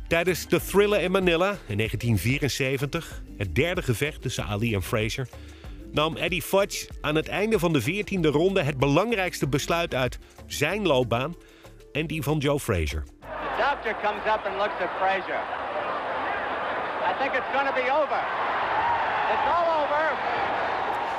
Tijdens 0.08 0.46
de 0.48 0.60
Thriller 0.60 1.00
in 1.00 1.10
Manila 1.10 1.56
in 1.66 1.76
1974, 1.76 3.22
het 3.36 3.54
derde 3.54 3.82
gevecht 3.82 4.22
tussen 4.22 4.44
Ali 4.44 4.74
en 4.74 4.82
Frazier, 4.82 5.28
nam 5.94 6.16
Eddie 6.16 6.42
Fudge 6.42 6.88
aan 7.00 7.14
het 7.14 7.28
einde 7.28 7.58
van 7.58 7.72
de 7.72 7.82
14e 7.82 8.30
ronde 8.30 8.62
het 8.62 8.78
belangrijkste 8.78 9.48
besluit 9.48 9.94
uit 9.94 10.18
zijn 10.46 10.86
loopbaan 10.86 11.34
en 11.92 12.06
die 12.06 12.22
van 12.22 12.38
Joe 12.38 12.60
Frazier. 12.60 13.04
The 13.20 13.26
doctor 13.56 13.94
comes 14.02 14.24
up 14.26 14.44
and 14.46 14.56
looks 14.56 14.80
at 14.80 14.90
Frazier. 14.98 15.40
I 17.10 17.12
think 17.18 17.34
it's 17.34 17.50
going 17.52 17.68
to 17.68 17.74
be 17.74 17.90
over. 18.02 18.20
It's 19.32 19.46
all 19.54 19.82
over. 19.82 20.12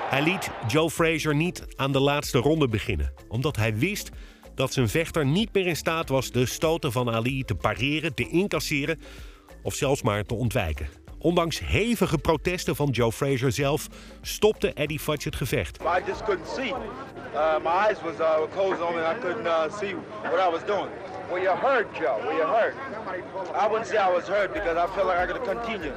Hij 0.10 0.22
liet 0.22 0.50
Joe 0.68 0.90
Frazier 0.90 1.36
niet 1.36 1.66
aan 1.76 1.92
de 1.92 2.00
laatste 2.00 2.38
ronde 2.38 2.68
beginnen, 2.68 3.14
omdat 3.28 3.56
hij 3.56 3.76
wist 3.76 4.10
dat 4.56 4.74
zijn 4.74 4.90
vechter 4.90 5.26
niet 5.26 5.54
meer 5.54 5.68
in 5.68 5.76
staat 5.76 6.10
was 6.10 6.32
de 6.32 6.46
stoten 6.46 6.92
van 6.92 7.10
Ali 7.14 7.44
te 7.44 7.56
pareren, 7.56 8.14
te 8.14 8.30
incasseren 8.30 9.00
of 9.64 9.74
zelfs 9.74 10.02
maar 10.02 10.24
te 10.24 10.34
ontwijken. 10.34 11.05
Ondanks 11.26 11.60
hevige 11.60 12.18
protesten 12.18 12.76
van 12.76 12.90
Joe 12.90 13.12
Frazier 13.12 13.52
zelf 13.52 13.88
stopte 14.22 14.74
Eddie 14.74 15.00
Fudge 15.00 15.30
het 15.30 15.36
gevecht. 15.36 15.78
I 15.82 16.02
just 16.08 16.24
couldn't 16.24 16.48
see. 16.48 16.70
Uh, 16.70 17.58
my 17.64 17.70
eyes 17.70 18.02
was 18.02 18.20
uh, 18.20 18.52
closed 18.54 18.82
on 18.82 18.96
and 18.96 19.18
I 19.18 19.20
couldn't 19.20 19.46
uh, 19.46 19.78
see 19.78 19.96
what 20.22 20.40
I 20.48 20.52
was 20.52 20.64
doing. 20.66 20.90
Were 21.32 21.42
you 21.42 21.56
hurt, 21.58 21.88
Joe? 21.94 22.18
Were 22.26 22.34
you 22.34 22.48
hurt? 22.48 22.74
I 23.64 23.68
wouldn't 23.68 23.88
say 23.88 23.98
I 23.98 24.14
was 24.14 24.28
hurt 24.28 24.54
because 24.54 24.78
I 24.78 24.88
felt 24.94 25.08
like 25.08 25.30
I 25.30 25.32
could 25.32 25.44
continue. 25.48 25.92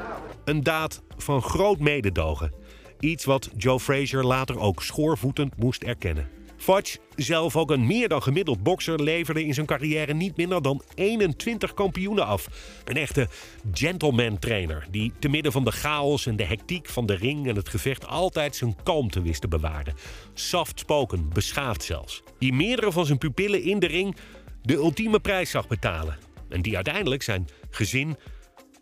Een 0.44 0.62
daad 0.62 1.02
van 1.16 1.42
groot 1.42 1.78
mededogen. 1.78 2.52
Iets 3.00 3.24
wat 3.24 3.48
Joe 3.56 3.80
Frazier 3.80 4.22
later 4.22 4.58
ook 4.58 4.82
schoorvoetend 4.82 5.56
moest 5.56 5.82
erkennen. 5.82 6.37
Fudge, 6.58 6.98
zelf 7.16 7.56
ook 7.56 7.70
een 7.70 7.86
meer 7.86 8.08
dan 8.08 8.22
gemiddeld 8.22 8.62
bokser, 8.62 9.02
leverde 9.02 9.44
in 9.44 9.54
zijn 9.54 9.66
carrière 9.66 10.14
niet 10.14 10.36
minder 10.36 10.62
dan 10.62 10.82
21 10.94 11.74
kampioenen 11.74 12.26
af. 12.26 12.48
Een 12.84 12.96
echte 12.96 13.28
gentleman 13.72 14.38
trainer 14.38 14.86
die 14.90 15.12
te 15.18 15.28
midden 15.28 15.52
van 15.52 15.64
de 15.64 15.72
chaos 15.72 16.26
en 16.26 16.36
de 16.36 16.44
hectiek 16.44 16.88
van 16.88 17.06
de 17.06 17.14
ring 17.14 17.48
en 17.48 17.56
het 17.56 17.68
gevecht 17.68 18.06
altijd 18.06 18.56
zijn 18.56 18.76
kalmte 18.82 19.22
wist 19.22 19.40
te 19.40 19.48
bewaren. 19.48 19.94
Soft-spoken, 20.34 21.28
beschaafd 21.32 21.82
zelfs. 21.82 22.22
Die 22.38 22.52
meerdere 22.52 22.92
van 22.92 23.06
zijn 23.06 23.18
pupillen 23.18 23.62
in 23.62 23.78
de 23.78 23.86
ring 23.86 24.16
de 24.62 24.74
ultieme 24.74 25.20
prijs 25.20 25.50
zag 25.50 25.68
betalen. 25.68 26.18
En 26.48 26.62
die 26.62 26.74
uiteindelijk 26.74 27.22
zijn 27.22 27.48
gezin 27.70 28.16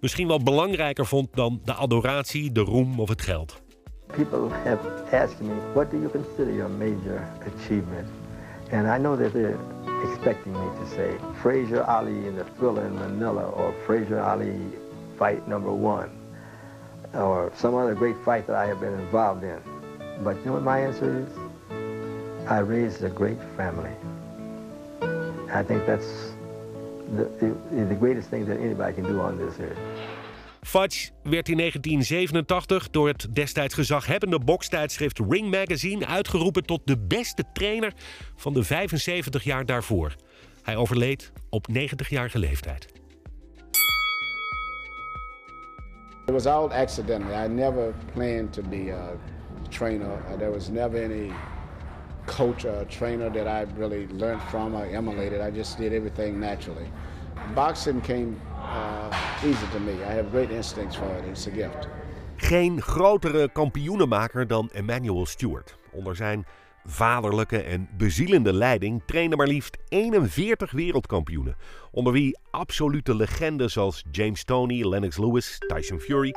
misschien 0.01 0.27
wel 0.27 0.43
belangrijker 0.43 1.07
vond 1.07 1.29
dan 1.35 1.61
de 1.65 1.75
adoratie, 1.75 2.53
de 2.53 2.61
roem 2.61 3.01
of 3.01 3.09
het 3.09 3.23
geld. 3.23 3.65
People 4.13 4.49
have 4.49 4.81
asked 5.13 5.41
me, 5.41 5.55
what 5.75 5.91
do 5.91 6.01
you 6.01 6.09
consider 6.09 6.53
your 6.53 6.69
major 6.69 7.27
achievement? 7.45 8.09
And 8.71 8.89
I 8.89 8.99
know 8.99 9.17
that 9.17 9.33
they're 9.33 9.59
expecting 10.11 10.53
me 10.53 10.79
to 10.79 10.91
say 10.91 11.19
Frazier 11.43 11.85
Ali 11.85 12.27
in 12.27 12.37
the 12.37 12.45
thriller 12.45 12.87
in 12.87 12.95
Manila 12.95 13.49
or 13.51 13.75
Frazier 13.87 14.21
Ali 14.21 14.59
fight 15.19 15.47
number 15.49 15.73
one 15.73 16.11
or 17.15 17.53
some 17.57 17.75
other 17.75 17.95
great 17.95 18.17
fight 18.25 18.47
that 18.47 18.57
I 18.57 18.67
have 18.67 18.81
been 18.81 18.95
involved 18.95 19.45
in. 19.45 19.61
But 20.23 20.37
you 20.39 20.47
know 20.47 20.53
what 20.55 20.63
my 20.63 20.81
answer 20.81 21.27
is? 21.27 22.49
I 22.49 22.59
raised 22.59 23.03
a 23.03 23.09
great 23.09 23.39
family. 23.57 23.91
I 25.51 25.63
think 25.63 25.87
that's 25.87 26.33
the, 27.17 27.25
the, 27.41 27.85
the 27.85 27.95
greatest 27.95 28.29
thing 28.29 28.47
that 28.47 28.59
anybody 28.61 28.95
can 28.95 29.05
do 29.05 29.21
on 29.21 29.39
this 29.39 29.59
earth. 29.61 29.79
Fudge 30.67 31.11
werd 31.23 31.49
in 31.49 31.57
1987 31.57 32.91
door 32.91 33.09
het 33.09 33.27
destijds 33.33 33.75
gezaghebbende 33.75 34.39
bokstijdschrift 34.39 35.21
Ring 35.29 35.51
Magazine 35.51 36.07
uitgeroepen 36.07 36.63
tot 36.63 36.81
de 36.85 36.99
beste 36.99 37.45
trainer 37.53 37.93
van 38.37 38.53
de 38.53 38.63
75 38.63 39.45
jaar 39.45 39.67
daarvoor. 39.67 40.15
Hij 40.63 40.77
overleed 40.77 41.33
op 41.51 41.67
90-jarige 41.71 42.39
leeftijd. 42.39 42.87
It 46.27 46.33
was 46.33 46.47
all 46.47 46.69
accidental. 46.69 47.45
I 47.45 47.49
never 47.49 47.95
planned 48.13 48.53
to 48.53 48.63
be 48.63 48.93
a 48.93 49.13
trainer. 49.69 50.19
Uh, 50.31 50.39
There 50.39 50.51
was 50.51 50.69
never 50.69 51.05
any 51.05 51.31
coach 52.25 52.65
or 52.65 52.87
trainer 52.87 53.33
that 53.33 53.47
I 53.47 53.79
really 53.79 54.07
learned 54.13 54.43
from 54.43 54.75
or 54.75 54.85
emulated. 54.85 55.41
I 55.41 55.57
just 55.57 55.79
did 55.79 55.93
everything 55.93 56.41
naturally. 56.41 56.91
Boxing 57.55 58.03
came 58.03 58.41
uh, 58.57 59.26
easy 59.45 59.67
to 59.73 59.79
me. 59.79 59.93
I 59.93 60.15
have 60.15 60.31
great 60.31 60.51
instincts 60.51 60.97
for 60.97 61.17
it. 61.19 61.25
It's 61.31 61.47
a 61.47 61.51
gift. 61.51 61.89
Geen 62.37 62.83
grotere 62.83 63.49
kampioenenmaker 63.53 64.47
dan 64.47 64.71
Emmanuel 64.73 65.27
Stewart. 65.27 65.77
Onder 65.93 66.17
zijn 66.17 66.47
vaderlijke 66.85 67.63
en 67.63 67.89
bezielende 67.97 68.53
leiding 68.53 69.03
trainen 69.07 69.37
maar 69.39 69.47
liefst 69.47 69.77
41 69.89 70.71
wereldkampioenen. 70.71 71.57
Onder 71.91 72.13
wie 72.13 72.39
absolute 72.51 73.15
legendes 73.15 73.73
zoals 73.73 74.05
James 74.11 74.45
Toney, 74.45 74.89
Lennox 74.89 75.19
Lewis, 75.19 75.59
Tyson 75.59 76.01
Fury, 76.01 76.35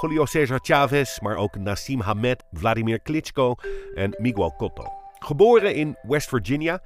Julio 0.00 0.24
Cesar 0.24 0.58
Chavez, 0.62 1.20
maar 1.20 1.36
ook 1.36 1.56
Nassim 1.56 2.00
Hamed, 2.00 2.44
Vladimir 2.52 3.00
Klitschko 3.00 3.54
en 3.94 4.14
Miguel 4.18 4.54
Cotto. 4.56 4.84
Geboren 5.18 5.74
in 5.74 5.96
West 6.02 6.28
Virginia 6.28 6.82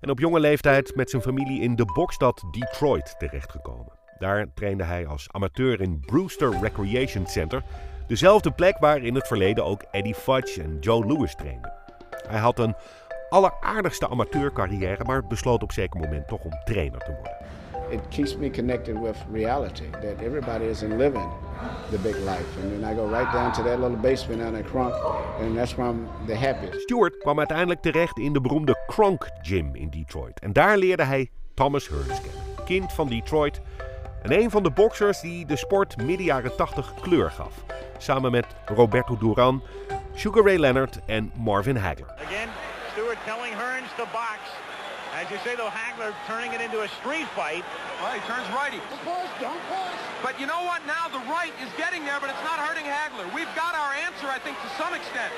en 0.00 0.10
op 0.10 0.18
jonge 0.18 0.40
leeftijd 0.40 0.94
met 0.94 1.10
zijn 1.10 1.22
familie 1.22 1.60
in 1.60 1.76
de 1.76 1.84
bokstad 1.84 2.44
Detroit 2.50 3.14
terechtgekomen. 3.18 4.03
Daar 4.18 4.46
trainde 4.54 4.84
hij 4.84 5.06
als 5.06 5.28
amateur 5.30 5.80
in 5.80 6.00
Brewster 6.00 6.60
Recreation 6.60 7.26
Center, 7.26 7.62
dezelfde 8.06 8.50
plek 8.50 8.78
waar 8.78 9.02
in 9.02 9.14
het 9.14 9.26
verleden 9.26 9.64
ook 9.64 9.82
Eddie 9.90 10.14
Fudge 10.14 10.62
en 10.62 10.78
Joe 10.80 11.06
Louis 11.06 11.34
trainden. 11.34 11.72
Hij 12.28 12.38
had 12.40 12.58
een 12.58 12.74
alleraardigste 13.28 14.08
amateurcarrière, 14.08 15.04
maar 15.04 15.26
besloot 15.26 15.62
op 15.62 15.72
zeker 15.72 16.00
moment 16.00 16.28
toch 16.28 16.44
om 16.44 16.52
trainer 16.64 16.98
te 16.98 17.12
worden. 17.12 17.36
It 17.90 18.00
keeps 18.08 18.36
me 18.36 18.50
connected 18.50 19.00
with 19.00 19.16
reality 19.32 19.90
that 19.90 20.20
everybody 20.20 20.64
isn't 20.64 20.96
living 20.96 21.28
the 21.90 21.98
big 21.98 22.16
life. 22.16 22.60
And 22.62 22.70
then 22.70 22.92
I 22.92 22.94
go 22.94 23.08
right 23.08 23.32
down 23.32 23.52
to 23.52 23.62
that 23.62 23.78
little 23.78 23.96
basement 23.96 24.40
down 24.40 24.56
in 24.56 24.64
Crunk, 24.64 24.94
and 25.40 25.56
that's 25.56 25.74
where 25.74 25.90
I'm 25.90 26.08
the 26.26 26.34
happiest. 26.34 26.80
Stewart 26.80 27.18
kwam 27.18 27.38
uiteindelijk 27.38 27.80
terecht 27.80 28.18
in 28.18 28.32
de 28.32 28.40
beroemde 28.40 28.84
Kronk 28.86 29.28
Gym 29.42 29.74
in 29.74 29.90
Detroit. 29.90 30.40
En 30.40 30.52
daar 30.52 30.76
leerde 30.76 31.02
hij 31.02 31.30
Thomas 31.54 31.88
Hearns 31.88 32.20
kennen, 32.20 32.64
kind 32.64 32.92
van 32.92 33.08
Detroit. 33.08 33.60
En 34.24 34.32
een 34.32 34.50
van 34.50 34.62
de 34.62 34.70
boxers 34.70 35.20
die 35.20 35.46
de 35.46 35.56
sport 35.56 35.96
midden 35.96 36.26
jaren 36.26 36.56
80 36.56 36.94
kleur 37.00 37.30
gaf. 37.30 37.54
Samen 37.98 38.30
met 38.30 38.46
Roberto 38.66 39.16
Duran, 39.18 39.62
Sugar 40.14 40.44
Ray 40.44 40.56
Leonard 40.56 40.98
en 41.06 41.32
Marvin 41.36 41.76
Hagler. 41.76 42.08
Again, 42.26 42.48
Stewart 42.92 43.18
telling 43.24 43.52
Hearns 43.52 43.90
to 43.96 44.04
box. 44.12 44.40
As 45.20 45.28
you 45.30 45.38
say, 45.44 45.54
though, 45.60 45.68
Hagler 45.68 46.12
turning 46.26 46.52
it 46.56 46.60
into 46.66 46.80
a 46.80 46.88
street 46.98 47.28
fight. 47.36 47.64
Well, 48.00 48.12
he 48.16 48.22
turns 48.32 48.48
righty. 48.62 48.80
Don't 48.88 49.04
push, 49.04 49.32
don't 49.44 49.64
push. 49.68 49.98
But 50.26 50.40
you 50.40 50.46
know 50.52 50.62
what? 50.64 50.80
Now 50.88 51.04
the 51.12 51.24
right 51.28 51.52
is 51.60 51.70
getting 51.76 52.02
there, 52.08 52.18
but 52.22 52.32
it's 52.32 52.44
not 52.48 52.58
hurting 52.64 52.88
Hagler. 52.88 53.28
We've 53.36 53.54
got 53.54 53.76
our 53.76 53.92
answer, 54.08 54.26
I 54.36 54.40
think, 54.40 54.56
to 54.64 54.70
some 54.80 54.96
extent. 54.96 55.32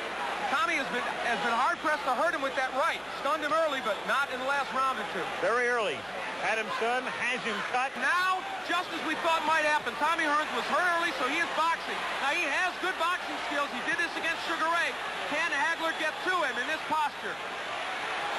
Tommy 0.54 0.78
has 0.78 0.86
been 0.94 1.02
has 1.26 1.40
been 1.42 1.56
hard 1.58 1.76
pressed 1.82 2.06
to 2.06 2.14
hurt 2.14 2.32
him 2.38 2.42
with 2.46 2.54
that 2.54 2.70
right. 2.78 3.02
Stunned 3.18 3.42
him 3.42 3.50
early, 3.66 3.82
but 3.82 3.98
not 4.06 4.30
in 4.30 4.38
the 4.38 4.46
last 4.46 4.70
round 4.70 4.94
or 4.94 5.06
two. 5.10 5.26
Very 5.42 5.66
early. 5.66 5.98
Had 6.44 6.60
him 6.60 6.68
has 6.68 7.40
him 7.40 7.56
cut. 7.72 7.88
Now, 7.96 8.44
just 8.68 8.92
as 8.92 9.00
we 9.08 9.16
thought 9.24 9.40
might 9.48 9.64
happen, 9.64 9.96
Tommy 9.96 10.28
Hearns 10.28 10.50
was 10.52 10.66
hurt 10.68 10.84
early, 11.00 11.14
so 11.16 11.24
he 11.32 11.40
is 11.40 11.48
boxing. 11.56 11.96
Now 12.20 12.36
he 12.36 12.44
has 12.44 12.76
good 12.84 12.94
boxing 13.00 13.36
skills. 13.48 13.72
He 13.72 13.80
did 13.88 13.96
this 13.96 14.12
against 14.20 14.44
Sugar 14.44 14.68
Ray. 14.68 14.92
Can 15.32 15.48
Hagler 15.48 15.96
get 15.96 16.12
to 16.28 16.34
him 16.44 16.54
in 16.60 16.66
this 16.68 16.82
posture? 16.92 17.32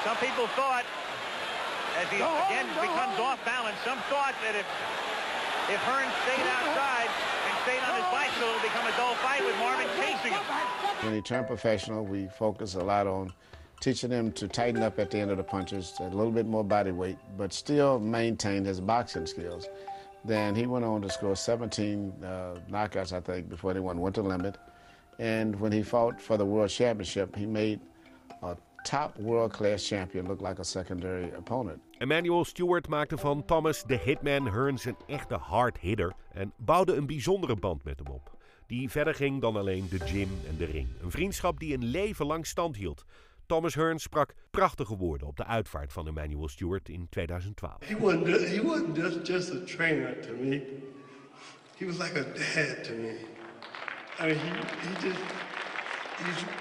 Some 0.06 0.14
people 0.22 0.46
thought, 0.54 0.86
as 1.98 2.06
he 2.08 2.22
Go 2.22 2.30
again 2.46 2.70
go 2.78 2.86
becomes 2.86 3.18
home. 3.18 3.34
off 3.34 3.40
balance, 3.42 3.76
some 3.82 3.98
thought 4.06 4.38
that 4.46 4.54
if 4.54 4.66
if 5.68 5.80
Hearns 5.84 6.14
stayed 6.24 6.46
outside 6.48 7.10
and 7.10 7.54
stayed 7.66 7.82
on 7.84 7.92
his 7.98 8.08
bicycle, 8.14 8.48
it 8.48 8.54
would 8.56 8.62
become 8.62 8.86
a 8.86 8.94
dull 8.96 9.14
fight 9.20 9.44
with 9.44 9.58
Marvin 9.58 9.90
chasing 9.98 10.32
him. 10.32 10.44
When 11.02 11.12
he 11.12 11.20
turned 11.20 11.46
professional, 11.46 12.06
we 12.06 12.28
focused 12.28 12.74
a 12.74 12.84
lot 12.84 13.06
on 13.06 13.32
teaching 13.80 14.10
him 14.10 14.32
to 14.32 14.48
tighten 14.48 14.82
up 14.82 14.98
at 14.98 15.10
the 15.10 15.18
end 15.18 15.30
of 15.30 15.36
the 15.36 15.42
punches, 15.42 15.94
a 16.00 16.04
little 16.04 16.32
bit 16.32 16.46
more 16.46 16.64
body 16.64 16.90
weight, 16.90 17.18
but 17.36 17.52
still 17.52 17.98
maintain 17.98 18.64
his 18.64 18.80
boxing 18.80 19.26
skills. 19.26 19.68
Then 20.24 20.54
he 20.54 20.66
went 20.66 20.84
on 20.84 21.02
to 21.02 21.10
score 21.10 21.36
17 21.36 22.12
uh, 22.22 22.26
knockouts, 22.70 23.12
I 23.12 23.20
think, 23.20 23.48
before 23.48 23.72
they 23.72 23.80
won 23.80 24.00
Winter 24.00 24.22
Limit. 24.22 24.56
And 25.18 25.58
when 25.60 25.72
he 25.72 25.82
fought 25.82 26.20
for 26.20 26.36
the 26.36 26.44
World 26.44 26.70
Championship, 26.70 27.34
he 27.36 27.46
made 27.46 27.80
a 28.42 28.56
top 28.84 29.18
world-class 29.18 29.84
champion 29.84 30.26
look 30.26 30.40
like 30.40 30.60
a 30.60 30.64
secondary 30.64 31.30
opponent. 31.32 31.80
Emmanuel 31.98 32.44
Stewart 32.44 32.88
maakte 32.88 33.18
van 33.18 33.44
Thomas 33.44 33.82
de 33.82 33.96
Hitman 33.96 34.46
Hearns 34.46 34.84
een 34.84 34.96
echte 35.06 35.34
hard 35.34 35.78
hitter 35.78 36.12
en 36.32 36.52
bouwde 36.56 36.94
een 36.94 37.06
bijzondere 37.06 37.56
band 37.56 37.84
met 37.84 37.98
hem 37.98 38.14
op. 38.14 38.36
Die 38.66 38.90
verder 38.90 39.14
ging 39.14 39.40
dan 39.40 39.56
alleen 39.56 39.86
de 39.90 39.98
gym 39.98 40.28
en 40.48 40.56
de 40.56 40.64
ring. 40.64 40.88
Een 41.02 41.10
vriendschap 41.10 41.58
die 41.60 41.74
een 41.74 41.84
leven 41.84 42.26
lang 42.26 42.46
stand 42.46 42.76
hield. 42.76 43.04
Thomas 43.48 43.74
Hearns 43.74 44.02
sprak 44.02 44.34
prachtige 44.50 44.96
woorden 44.96 45.26
op 45.26 45.36
de 45.36 45.44
uitvaart 45.44 45.92
van 45.92 46.06
Emmanuel 46.06 46.48
Stewart 46.48 46.88
in 46.88 47.06
2012. 47.08 47.74
He 47.84 47.96
wasn't, 47.96 48.48
he 48.48 48.62
wasn't 48.62 48.96
just, 48.96 49.26
just 49.26 49.50
a 49.50 49.64
trainer 49.64 50.20
to 50.20 50.32
me. 50.32 50.62
He 51.76 51.86
was 51.86 51.98
like 51.98 52.14
a 52.18 52.24
dad 52.24 52.84
to 52.84 52.92
me. 52.92 53.16
I 54.18 54.26
mean, 54.26 54.38
he, 54.38 54.50
he 54.88 55.08
just, 55.08 55.20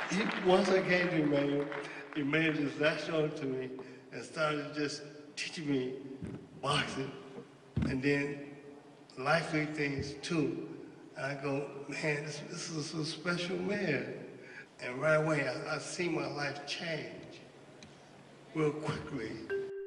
he, 0.10 0.16
he, 0.16 0.50
once 0.50 0.70
I 0.70 0.82
came 0.82 1.10
to 1.10 1.16
Emmanuel, 1.16 1.66
he 2.16 2.24
made 2.24 2.56
this 2.56 2.80
national 2.80 3.30
to 3.30 3.46
me 3.46 3.70
and 4.14 4.24
started 4.24 4.74
just 4.74 5.02
teaching 5.36 5.70
me 5.70 5.94
boxing 6.62 7.12
and 7.90 8.02
then 8.02 8.38
lifely 9.18 9.66
things 9.66 10.14
too. 10.22 10.70
And 11.18 11.26
I 11.26 11.44
go, 11.44 11.66
man, 11.90 12.24
this, 12.24 12.42
this 12.50 12.70
is 12.70 12.94
a 12.94 13.06
special 13.06 13.58
man. 13.58 14.27
And 14.86 15.02
right 15.02 15.18
away, 15.18 15.48
I, 15.48 15.76
I 15.76 15.80
see 15.80 16.10
my 16.10 16.28
life 16.28 16.60
change 16.66 17.42
real 18.54 18.72
quickly. 18.72 19.32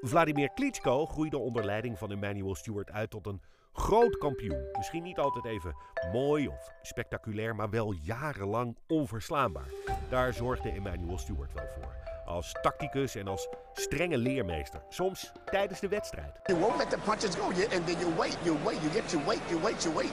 Vladimir 0.02 0.48
Klitschko 0.54 1.06
groeide 1.06 1.38
onder 1.38 1.64
leiding 1.64 1.98
van 1.98 2.10
Emmanuel 2.10 2.54
Stewart 2.54 2.90
uit 2.90 3.10
tot 3.10 3.26
een 3.26 3.40
groot 3.72 4.18
kampioen. 4.18 4.68
Misschien 4.72 5.02
niet 5.02 5.18
altijd 5.18 5.44
even 5.44 5.74
mooi 6.12 6.48
of 6.48 6.72
spectaculair, 6.82 7.54
maar 7.54 7.70
wel 7.70 7.94
jarenlang 8.02 8.76
onverslaanbaar. 8.88 9.68
Daar 10.08 10.32
zorgde 10.32 10.70
Emmanuel 10.70 11.18
Stewart 11.18 11.52
wel 11.52 11.66
voor. 11.74 11.94
Als 12.26 12.52
tacticus 12.62 13.14
en 13.14 13.28
als 13.28 13.48
strenge 13.72 14.18
leermeester. 14.18 14.82
Soms 14.88 15.32
tijdens 15.44 15.80
de 15.80 15.88
wedstrijd. 15.88 16.40
You 16.44 16.58
won't 16.58 16.76
let 16.76 16.90
the 16.90 16.98
punches 17.04 17.34
go, 17.34 17.52
you, 17.52 17.74
and 17.74 17.86
then 17.86 17.98
you 17.98 18.14
wait, 18.16 18.36
you 18.44 18.58
wait, 18.64 18.80
you 18.80 18.90
get 18.90 19.10
your 19.10 19.26
weight, 19.26 19.42
you 19.48 19.62
wait, 19.62 19.82
you 19.82 19.94
wait. 19.94 20.12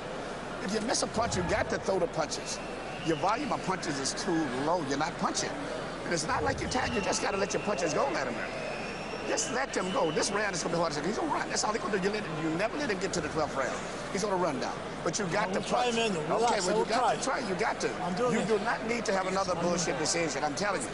If 0.65 0.73
you 0.73 0.85
miss 0.85 1.03
a 1.03 1.07
punch, 1.07 1.35
you 1.35 1.49
got 1.49 1.69
to 1.69 1.77
throw 1.77 1.99
the 1.99 2.07
punches. 2.07 2.59
Your 3.07 3.15
volume 3.17 3.53
of 3.53 3.65
punches 3.65 3.99
is 3.99 4.13
too 4.21 4.45
low, 4.65 4.83
you're 4.89 4.97
not 4.97 5.17
punching. 5.17 5.49
And 6.03 6.13
it's 6.13 6.27
not 6.27 6.43
like 6.43 6.59
you're 6.59 6.69
tired, 6.69 6.93
you 6.93 6.99
just 6.99 7.21
got 7.21 7.31
to 7.31 7.37
let 7.37 7.53
your 7.53 7.63
punches 7.63 7.93
go, 7.93 8.05
let 8.13 8.27
him 8.27 8.35
Just 9.29 9.53
let 9.53 9.73
them 9.73 9.89
go. 9.93 10.11
This 10.11 10.29
round 10.29 10.53
is 10.53 10.61
going 10.61 10.75
to 10.75 10.77
be 10.77 10.81
hard. 10.81 11.05
He's 11.05 11.17
going 11.17 11.29
to 11.29 11.33
run. 11.33 11.47
That's 11.47 11.63
all 11.63 11.71
he's 11.71 11.81
going 11.81 11.93
to 11.93 11.99
do. 11.99 12.07
You, 12.07 12.13
let 12.13 12.23
him, 12.25 12.43
you 12.43 12.57
never 12.57 12.77
let 12.77 12.89
him 12.89 12.99
get 12.99 13.13
to 13.13 13.21
the 13.21 13.29
12th 13.29 13.55
round. 13.55 13.77
He's 14.11 14.23
going 14.23 14.37
to 14.37 14.43
run 14.43 14.59
down. 14.59 14.75
But 15.05 15.17
you 15.19 15.25
got 15.27 15.53
to 15.53 15.59
we'll 15.59 15.69
try 15.69 15.83
punch. 15.83 15.95
him 15.95 16.11
in. 16.11 16.17
Okay, 16.17 16.33
Relax, 16.33 16.65
well, 16.65 16.69
you 16.69 16.75
we'll 16.75 16.85
got 16.85 16.99
try. 16.99 17.15
to 17.15 17.23
try. 17.23 17.49
You 17.49 17.55
got 17.55 17.79
to. 17.79 17.89
I'm 18.03 18.13
doing 18.15 18.33
you 18.33 18.39
this. 18.39 18.59
do 18.59 18.65
not 18.65 18.85
need 18.87 19.05
to 19.05 19.13
have 19.13 19.27
another 19.27 19.55
bullshit 19.55 19.97
decision. 19.99 20.43
I'm 20.43 20.55
telling 20.55 20.81
you. 20.81 20.89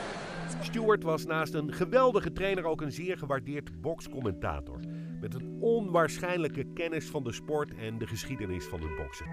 Stewart 0.62 1.04
was 1.04 1.26
naast 1.26 1.54
een 1.54 1.73
geweldige 1.73 2.32
trainer 2.32 2.65
ook 2.65 2.82
een 2.82 2.91
zeer 2.91 3.17
gewaardeerd 3.17 3.82
bokscommentator. 3.82 4.80
Met 5.21 5.34
een 5.34 5.58
onwaarschijnlijke 5.60 6.65
kennis 6.73 7.06
van 7.06 7.23
de 7.23 7.34
sport 7.34 7.71
en 7.76 7.97
de 7.97 8.08
geschiedenis 8.08 8.65
van 8.65 8.82
het 8.82 8.95
boksen. 8.95 9.26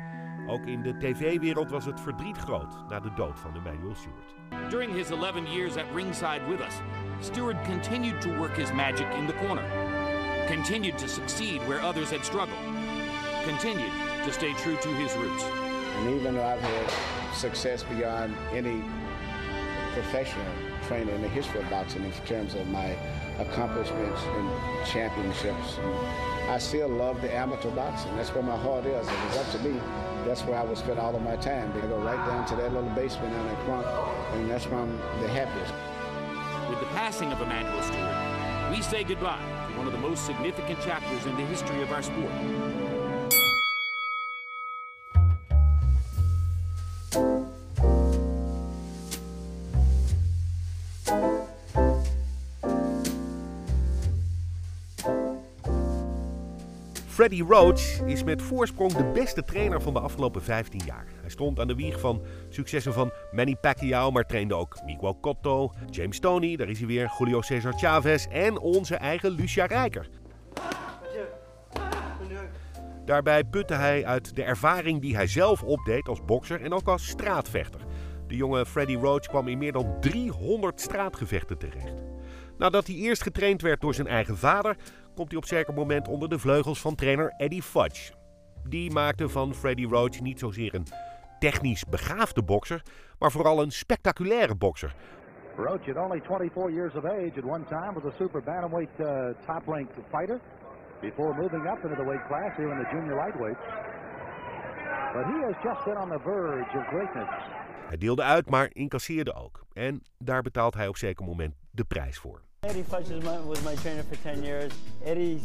Ook 0.51 0.67
in 0.67 0.83
de 0.83 0.97
tv-wereld 0.97 1.71
was 1.71 1.85
het 1.85 2.01
verdriet 2.01 2.37
groot 2.37 2.89
na 2.89 3.01
de 3.01 3.13
dood 3.15 3.39
van 3.39 3.55
Emmanuel 3.55 3.95
Stewart. 3.95 4.71
During 4.71 4.95
his 4.95 5.11
11 5.11 5.47
years 5.47 5.77
at 5.77 5.85
ringside 5.95 6.41
with 6.49 6.61
us, 6.61 6.75
Stewart 7.21 7.65
continued 7.65 8.21
to 8.21 8.39
work 8.39 8.57
his 8.57 8.73
magic 8.73 9.07
in 9.19 9.27
the 9.27 9.35
corner, 9.47 9.65
continued 10.47 10.99
to 10.99 11.09
succeed 11.09 11.61
where 11.67 11.81
others 11.81 12.11
had 12.11 12.25
struggled, 12.25 12.65
continued 13.45 13.93
to 14.25 14.33
stay 14.33 14.53
true 14.55 14.77
to 14.77 14.89
his 14.89 15.17
roots. 15.17 15.45
And 15.99 16.21
even 16.21 16.35
though 16.35 16.47
I've 16.47 16.61
had 16.61 16.91
success 17.33 17.85
beyond 17.85 18.35
any 18.53 18.83
professional 19.93 20.53
trainer 20.89 21.13
in 21.13 21.23
the 21.23 21.29
history 21.29 21.61
of 21.61 21.71
boxing 21.71 22.05
in 22.05 22.13
terms 22.27 22.55
of 22.55 22.67
my 22.67 22.97
accomplishments 23.39 24.21
and 24.25 24.51
championships, 24.87 25.79
and 25.79 26.51
I 26.51 26.59
still 26.59 26.89
love 26.89 27.21
the 27.21 27.33
amateur 27.33 27.71
boxing. 27.71 28.17
That's 28.17 28.35
where 28.35 28.43
my 28.43 28.57
heart 28.57 28.85
is. 28.85 29.07
If 29.07 29.25
it's 29.27 29.39
up 29.39 29.51
to 29.53 29.69
me, 29.69 29.81
that's 30.27 30.43
where 30.43 30.59
I 30.59 30.63
would 30.63 30.79
spend 30.79 30.99
all 30.99 31.15
of 31.15 31.23
my 31.23 31.37
time. 31.37 31.73
I 31.77 31.87
go 31.87 31.99
right 31.99 32.25
down 32.27 32.47
to 32.47 32.57
that 32.57 32.73
little 32.73 32.91
basement 32.91 33.33
down 33.33 33.47
in 33.49 33.57
Crunk, 33.57 33.87
and 34.35 34.51
that's 34.51 34.67
where 34.67 34.81
I'm 34.81 34.97
the 35.21 35.29
happiest. 35.29 35.73
With 36.69 36.81
the 36.81 36.87
passing 36.87 37.33
of 37.33 37.41
Emmanuel 37.41 37.83
Stewart, 37.83 38.71
we 38.71 38.83
say 38.83 39.03
goodbye 39.05 39.41
to 39.71 39.79
one 39.79 39.87
of 39.87 39.93
the 39.93 39.99
most 39.99 40.27
significant 40.27 40.81
chapters 40.81 41.27
in 41.27 41.37
the 41.37 41.45
history 41.47 41.83
of 41.83 41.91
our 41.91 42.03
sport. 42.03 43.00
Freddie 57.21 57.45
Roach 57.45 58.01
is 58.07 58.25
met 58.25 58.43
voorsprong 58.43 58.93
de 58.93 59.05
beste 59.05 59.45
trainer 59.45 59.83
van 59.83 59.93
de 59.93 60.01
afgelopen 60.01 60.43
15 60.43 60.81
jaar. 60.87 61.07
Hij 61.21 61.31
stond 61.31 61.61
aan 61.61 61.67
de 61.67 61.75
wieg 61.75 62.01
van 62.01 62.23
successen 62.49 62.93
van 62.93 63.13
Manny 63.33 63.57
Pacquiao, 63.57 64.11
maar 64.11 64.27
trainde 64.27 64.55
ook 64.55 64.79
Miguel 64.85 65.21
Cotto, 65.21 65.73
James 65.91 66.19
Toney, 66.19 66.57
daar 66.57 66.69
is 66.69 66.79
hij 66.79 66.87
weer, 66.87 67.11
Julio 67.19 67.41
Cesar 67.41 67.73
Chavez 67.73 68.27
en 68.27 68.59
onze 68.59 68.95
eigen 68.95 69.31
Lucia 69.31 69.67
Rijker. 69.67 70.09
Daarbij 73.05 73.45
putte 73.45 73.75
hij 73.75 74.07
uit 74.07 74.37
de 74.37 74.43
ervaring 74.43 75.01
die 75.01 75.15
hij 75.15 75.27
zelf 75.27 75.63
opdeed 75.63 76.09
als 76.09 76.25
bokser 76.25 76.63
en 76.63 76.73
ook 76.73 76.89
als 76.89 77.09
straatvechter. 77.09 77.81
De 78.27 78.37
jonge 78.37 78.67
Freddie 78.67 78.99
Roach 78.99 79.27
kwam 79.27 79.49
in 79.49 79.59
meer 79.59 79.73
dan 79.73 79.97
300 80.01 80.81
straatgevechten 80.81 81.59
terecht. 81.59 82.03
Nadat 82.59 82.87
hij 82.87 82.97
eerst 82.97 83.23
getraind 83.23 83.63
werd 83.63 83.81
door 83.81 83.95
zijn 83.95 84.07
eigen 84.07 84.37
vader, 84.37 84.77
komt 85.21 85.33
hij 85.33 85.41
op 85.41 85.47
zeker 85.47 85.75
moment 85.75 86.09
onder 86.09 86.29
de 86.29 86.39
vleugels 86.39 86.81
van 86.81 86.95
trainer 86.95 87.35
Eddie 87.37 87.63
Fudge. 87.63 88.13
Die 88.69 88.91
maakte 88.91 89.29
van 89.29 89.55
Freddie 89.55 89.89
Roach 89.89 90.21
niet 90.21 90.39
zozeer 90.39 90.75
een 90.75 90.87
technisch 91.39 91.85
begaafde 91.85 92.43
bokser, 92.43 92.83
maar 93.19 93.31
vooral 93.31 93.63
een 93.63 93.71
spectaculaire 93.71 94.55
bokser. 94.55 94.95
Roach, 95.57 95.89
at 95.89 95.97
only 95.97 96.21
24 96.21 96.71
years 96.71 96.95
of 96.95 97.05
age, 97.05 97.33
at 97.37 97.45
one 97.45 97.65
time 97.65 97.93
was 97.93 98.13
a 98.13 98.17
super 98.17 98.43
bantamweight 98.43 99.01
uh, 99.01 99.07
top-ranked 99.47 99.95
fighter 100.11 100.41
before 101.01 101.35
moving 101.35 101.67
up 101.67 101.85
into 101.85 101.97
the 101.97 102.05
weight 102.05 102.27
class 102.27 102.57
here 102.57 102.71
in 102.73 102.79
the 102.85 102.89
junior 102.93 103.17
lightweights. 103.17 103.65
But 105.15 105.25
he 105.25 105.37
has 105.47 105.57
just 105.63 105.85
been 105.85 105.97
on 105.97 106.09
the 106.09 106.21
verge 106.23 106.77
of 106.79 106.87
greatness. 106.87 107.31
Hij 107.89 107.97
deelde 107.97 108.23
uit, 108.23 108.51
maar 108.51 108.71
incasseerde 108.73 109.35
ook. 109.35 109.65
En 109.73 110.03
daar 110.19 110.43
betaalt 110.43 110.75
hij 110.75 110.89
op 110.89 110.97
zeker 110.97 111.25
moment 111.25 111.55
de 111.71 111.85
prijs 111.85 112.19
voor. 112.19 112.50
Eddie 112.63 112.83
Futch 112.83 113.09
was 113.09 113.25
my, 113.25 113.39
was 113.39 113.65
my 113.65 113.75
trainer 113.77 114.03
for 114.03 114.17
10 114.17 114.43
years. 114.43 114.71
Eddie 115.03 115.41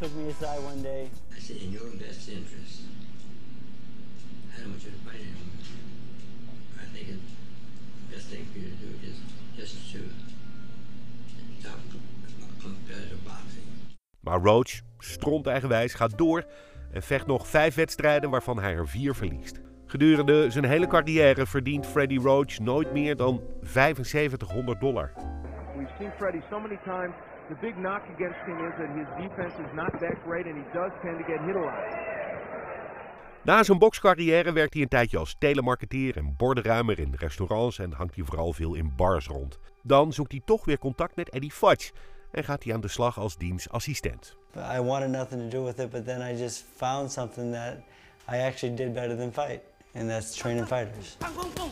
took 0.00 0.12
me 0.16 0.30
aside 0.30 0.60
one 0.64 0.82
day. 0.82 1.08
I 1.32 1.38
said, 1.38 1.58
in 1.58 1.70
your 1.70 1.86
best 1.96 2.28
interest, 2.28 2.82
I 4.56 4.60
don't 4.60 4.70
want 4.70 4.82
you 4.82 4.90
to 4.90 4.96
fight 5.06 5.20
anyone. 5.20 5.46
I 6.76 6.86
think 6.92 7.06
the 7.06 8.16
best 8.16 8.26
thing 8.30 8.44
for 8.52 8.58
you 8.58 8.64
to 8.64 8.76
do 8.82 8.90
is 9.06 9.16
just 9.56 9.92
to 9.92 10.00
stop 11.60 11.78
competitive 12.60 13.24
boxing. 13.24 13.64
Maar 14.20 14.40
Roach, 14.40 14.80
stront 14.98 15.46
eigenwijs, 15.46 15.94
gaat 15.94 16.18
door 16.18 16.44
en 16.92 17.02
vecht 17.02 17.26
nog 17.26 17.48
vijf 17.48 17.74
wedstrijden 17.74 18.30
waarvan 18.30 18.58
hij 18.58 18.74
er 18.74 18.88
vier 18.88 19.14
verliest. 19.14 19.60
Gedurende 19.86 20.50
zijn 20.50 20.64
hele 20.64 20.86
carrière 20.86 21.46
verdient 21.46 21.86
Freddie 21.86 22.20
Roach 22.20 22.58
nooit 22.58 22.92
meer 22.92 23.16
dan 23.16 23.40
7500 23.62 24.80
dollar. 24.80 25.12
We've 25.80 25.96
seen 25.98 26.12
Freddie 26.18 26.42
so 26.50 26.60
many 26.60 26.78
times. 26.84 27.14
The 27.48 27.56
big 27.60 27.74
knock 27.76 28.02
against 28.14 28.40
him 28.46 28.58
is 28.68 28.74
that 28.80 28.90
his 29.00 29.08
defense 29.22 29.54
is 29.64 29.72
not 29.74 29.92
that 30.00 30.16
great 30.26 30.46
and 30.46 30.56
he 30.56 30.64
does 30.78 30.92
tend 31.02 31.16
to 31.18 31.24
get 31.24 31.40
hit 31.46 31.56
a 31.56 31.60
lot. 31.60 32.08
Na 33.42 33.62
zijn 33.62 33.78
bokscarrière 33.78 34.52
werkt 34.52 34.72
hij 34.72 34.82
een 34.82 34.88
tijdje 34.88 35.18
als 35.18 35.36
telemarketeer 35.38 36.16
en 36.16 36.34
bordenruimer 36.36 36.98
in 36.98 37.14
restaurants 37.16 37.78
en 37.78 37.92
hangt 37.92 38.14
hij 38.14 38.24
vooral 38.24 38.52
veel 38.52 38.74
in 38.74 38.92
bars 38.96 39.26
rond. 39.26 39.58
Dan 39.82 40.12
zoekt 40.12 40.32
hij 40.32 40.40
toch 40.44 40.64
weer 40.64 40.78
contact 40.78 41.16
met 41.16 41.28
Eddie 41.28 41.50
Fudge 41.50 41.92
en 42.30 42.44
gaat 42.44 42.64
hij 42.64 42.74
aan 42.74 42.80
de 42.80 42.88
slag 42.88 43.18
als 43.18 43.36
dienstassistent. 43.36 44.36
I 44.56 44.80
wanted 44.80 45.10
nothing 45.10 45.50
to 45.50 45.58
do 45.58 45.64
with 45.64 45.78
it, 45.78 45.90
but 45.90 46.04
then 46.04 46.20
I 46.20 46.38
just 46.38 46.64
found 46.76 47.12
something 47.12 47.52
that 47.52 47.76
I 48.32 48.38
actually 48.38 48.76
did 48.76 48.92
better 48.92 49.16
than 49.16 49.32
fight. 49.32 49.60
And 49.94 50.08
that's 50.08 50.36
training 50.36 50.66
fighters. 50.66 51.16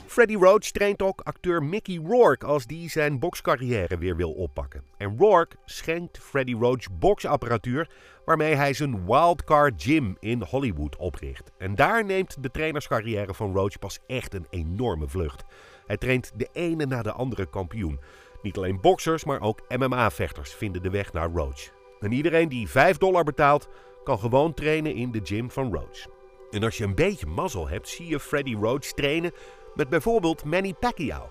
Freddie 0.07 0.39
Roach 0.39 0.71
traint 0.71 1.03
ook 1.03 1.21
acteur 1.21 1.63
Mickey 1.63 2.01
Rourke 2.05 2.47
als 2.47 2.67
die 2.67 2.91
zijn 2.91 3.19
bokscarrière 3.19 3.99
weer 3.99 4.17
wil 4.17 4.33
oppakken. 4.33 4.83
En 4.97 5.19
Rourke 5.19 5.57
schenkt 5.65 6.19
Freddie 6.19 6.57
Roach 6.57 6.99
boksapparatuur 6.99 7.91
waarmee 8.25 8.55
hij 8.55 8.73
zijn 8.73 9.07
Wildcard 9.07 9.83
Gym 9.83 10.17
in 10.21 10.43
Hollywood 10.43 10.97
opricht. 10.97 11.51
En 11.59 11.75
daar 11.75 12.05
neemt 12.05 12.43
de 12.43 12.51
trainerscarrière 12.51 13.35
van 13.35 13.53
Roach 13.53 13.79
pas 13.79 13.99
echt 14.07 14.35
een 14.35 14.47
enorme 14.51 15.09
vlucht. 15.09 15.45
Hij 15.87 15.97
traint 15.97 16.33
de 16.37 16.49
ene 16.53 16.87
na 16.87 17.03
de 17.03 17.13
andere 17.13 17.47
kampioen. 17.47 18.01
Niet 18.43 18.57
alleen 18.57 18.81
boksers, 18.81 19.25
maar 19.25 19.41
ook 19.41 19.63
MMA-vechters 19.69 20.51
vinden 20.55 20.83
de 20.83 20.91
weg 20.91 21.13
naar 21.13 21.31
Roach. 21.31 21.71
En 22.01 22.13
iedereen 22.13 22.49
die 22.49 22.69
5 22.69 22.97
dollar 22.97 23.25
betaalt, 23.25 23.69
kan 24.05 24.19
gewoon 24.19 24.55
trainen 24.55 24.95
in 24.95 25.13
de 25.13 25.21
gym 25.23 25.51
van 25.51 25.73
Roach. 25.75 26.18
En 26.51 26.63
als 26.63 26.77
je 26.77 26.85
een 26.85 26.95
beetje 26.95 27.27
mazzel 27.27 27.69
hebt, 27.69 27.89
zie 27.89 28.07
je 28.07 28.21
Freddie 28.21 28.57
Roach 28.57 28.81
trainen 28.81 29.33
met 29.75 29.89
bijvoorbeeld 29.89 30.45
Manny 30.45 30.75
Pacquiao. 30.75 31.31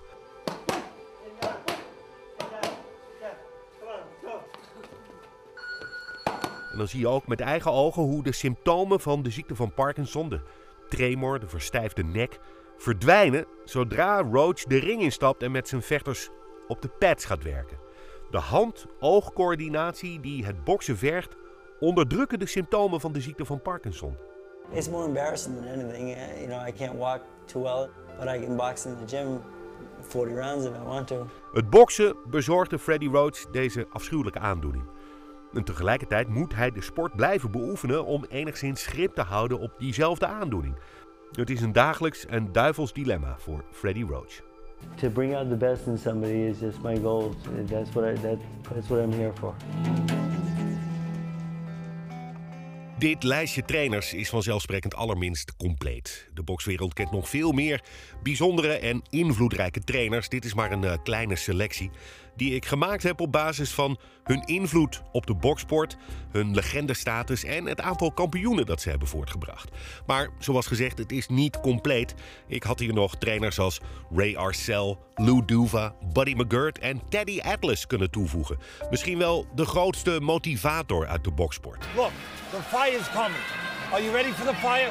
En 6.70 6.78
dan 6.78 6.88
zie 6.88 7.00
je 7.00 7.08
ook 7.08 7.26
met 7.26 7.40
eigen 7.40 7.72
ogen 7.72 8.02
hoe 8.02 8.22
de 8.22 8.32
symptomen 8.32 9.00
van 9.00 9.22
de 9.22 9.30
ziekte 9.30 9.54
van 9.54 9.72
Parkinson, 9.72 10.28
de 10.28 10.40
tremor, 10.88 11.40
de 11.40 11.48
verstijfde 11.48 12.04
nek, 12.04 12.38
verdwijnen 12.76 13.46
zodra 13.64 14.20
Roach 14.20 14.62
de 14.62 14.78
ring 14.78 15.02
instapt 15.02 15.42
en 15.42 15.50
met 15.50 15.68
zijn 15.68 15.82
vechters 15.82 16.28
op 16.68 16.82
de 16.82 16.88
pads 16.88 17.24
gaat 17.24 17.42
werken. 17.42 17.78
De 18.30 18.38
hand-oogcoördinatie 18.38 20.20
die 20.20 20.44
het 20.44 20.64
boksen 20.64 20.96
vergt, 20.96 21.36
onderdrukken 21.80 22.38
de 22.38 22.46
symptomen 22.46 23.00
van 23.00 23.12
de 23.12 23.20
ziekte 23.20 23.44
van 23.44 23.62
Parkinson. 23.62 24.16
It's 24.72 24.88
more 24.88 25.06
embarrassing 25.06 25.54
than 25.56 25.68
anything. 25.68 26.08
You 26.40 26.46
know, 26.46 26.66
I 26.68 26.72
can't 26.72 26.94
walk 26.94 27.20
too 27.46 27.62
well, 27.62 27.88
but 28.18 28.28
I 28.28 28.44
can 28.44 28.56
box 28.56 28.84
in 28.84 28.96
the 28.96 29.16
gym 29.16 29.40
40 30.00 30.34
rounds 30.34 30.64
if 30.64 30.72
I 30.74 30.84
want 30.84 31.06
to. 31.06 31.26
Het 31.52 31.70
boksen 31.70 32.16
bezorgde 32.30 32.78
Freddie 32.78 33.10
Roach 33.10 33.50
deze 33.50 33.86
afschuwelijke 33.90 34.38
aandoening. 34.38 34.84
En 35.52 35.64
tegelijkertijd 35.64 36.28
moet 36.28 36.54
hij 36.54 36.70
de 36.70 36.82
sport 36.82 37.16
blijven 37.16 37.50
beoefenen 37.50 38.04
om 38.04 38.24
enigszins 38.28 38.86
grip 38.86 39.14
te 39.14 39.22
houden 39.22 39.58
op 39.58 39.72
diezelfde 39.78 40.26
aandoening. 40.26 40.76
Het 41.32 41.50
is 41.50 41.60
een 41.60 41.72
dagelijks 41.72 42.26
en 42.26 42.52
duivels 42.52 42.92
dilemma 42.92 43.34
voor 43.38 43.64
Freddie 43.70 44.06
Roach. 44.06 44.40
To 44.94 45.10
bring 45.10 45.34
out 45.34 45.48
the 45.48 45.56
best 45.56 45.86
in 45.86 45.98
somebody 45.98 46.32
is 46.32 46.60
just 46.60 46.82
my 46.82 46.96
goal. 46.96 47.34
That's 47.68 47.92
what 47.92 48.04
I 48.04 48.20
that, 48.20 48.38
that's 48.72 48.88
what 48.88 49.02
I'm 49.02 49.12
here 49.12 49.32
for. 49.34 49.54
Dit 52.98 53.22
lijstje 53.22 53.64
trainers 53.64 54.14
is 54.14 54.28
vanzelfsprekend 54.28 54.94
allerminst 54.94 55.56
compleet. 55.56 56.28
De 56.34 56.42
bokswereld 56.42 56.94
kent 56.94 57.10
nog 57.10 57.28
veel 57.28 57.52
meer 57.52 57.82
bijzondere 58.22 58.72
en 58.72 59.02
invloedrijke 59.10 59.80
trainers. 59.80 60.28
Dit 60.28 60.44
is 60.44 60.54
maar 60.54 60.72
een 60.72 60.82
uh, 60.82 60.92
kleine 61.02 61.36
selectie 61.36 61.90
die 62.38 62.54
ik 62.54 62.66
gemaakt 62.66 63.02
heb 63.02 63.20
op 63.20 63.32
basis 63.32 63.70
van 63.70 63.98
hun 64.24 64.42
invloed 64.44 65.02
op 65.12 65.26
de 65.26 65.34
boksport, 65.34 65.96
hun 66.30 66.54
legendestatus 66.54 67.44
en 67.44 67.66
het 67.66 67.80
aantal 67.80 68.12
kampioenen 68.12 68.66
dat 68.66 68.80
ze 68.80 68.90
hebben 68.90 69.08
voortgebracht. 69.08 69.70
Maar 70.06 70.28
zoals 70.38 70.66
gezegd, 70.66 70.98
het 70.98 71.12
is 71.12 71.28
niet 71.28 71.60
compleet. 71.60 72.14
Ik 72.46 72.62
had 72.62 72.78
hier 72.78 72.94
nog 72.94 73.16
trainers 73.16 73.58
als 73.58 73.80
Ray 74.14 74.36
Arcel, 74.36 74.98
Lou 75.14 75.44
Duva, 75.44 75.94
Buddy 76.12 76.34
McGirt 76.34 76.78
en 76.78 77.02
Teddy 77.08 77.40
Atlas 77.40 77.86
kunnen 77.86 78.10
toevoegen. 78.10 78.58
Misschien 78.90 79.18
wel 79.18 79.46
de 79.54 79.64
grootste 79.64 80.20
motivator 80.20 81.06
uit 81.06 81.24
de 81.24 81.30
boksport. 81.30 81.86
Look, 81.96 82.10
the 82.50 82.62
fire's 82.62 83.10
coming. 83.10 83.44
Are 83.92 84.02
you 84.02 84.14
ready 84.14 84.32
for 84.32 84.46
the 84.46 84.54
fire? 84.54 84.90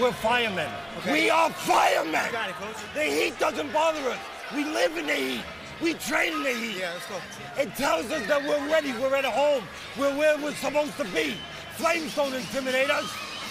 We're 0.00 0.12
firemen. 0.12 0.68
Okay. 0.98 1.12
We 1.12 1.32
are 1.32 1.50
firemen. 1.50 2.24
It. 2.24 2.76
The 2.94 3.00
heat 3.00 3.38
doesn't 3.38 3.72
bother 3.72 4.00
us. 4.10 4.18
We 4.52 4.64
live 4.64 4.98
in 4.98 5.06
the 5.06 5.12
heat. 5.12 5.44
We 5.82 5.94
train 5.94 6.32
in 6.32 6.42
the 6.42 6.50
heat. 6.50 6.76
Yeah, 6.78 6.92
let's 6.92 7.06
go. 7.06 7.16
It 7.56 7.74
tells 7.74 8.10
us 8.10 8.26
that 8.26 8.42
we're 8.42 8.68
ready. 8.68 8.92
We're 8.92 9.16
at 9.16 9.24
home. 9.24 9.64
We're 9.98 10.16
where 10.16 10.36
we're 10.36 10.54
supposed 10.54 10.96
to 10.98 11.04
be. 11.04 11.34
Flames 11.76 12.14
don't 12.14 12.34
intimidate 12.34 12.90
us. 12.90 13.08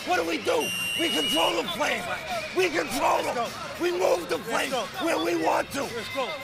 What 0.08 0.18
do 0.20 0.26
we 0.28 0.38
do? 0.38 0.60
We 1.00 1.10
control 1.10 1.62
the 1.62 1.68
flame. 1.78 2.04
We 2.56 2.70
control 2.70 3.24
them. 3.24 3.48
We 3.82 3.92
move 3.92 4.30
the 4.30 4.38
flame 4.38 4.72
where 5.04 5.18
we 5.18 5.44
want 5.44 5.72
to. 5.72 5.86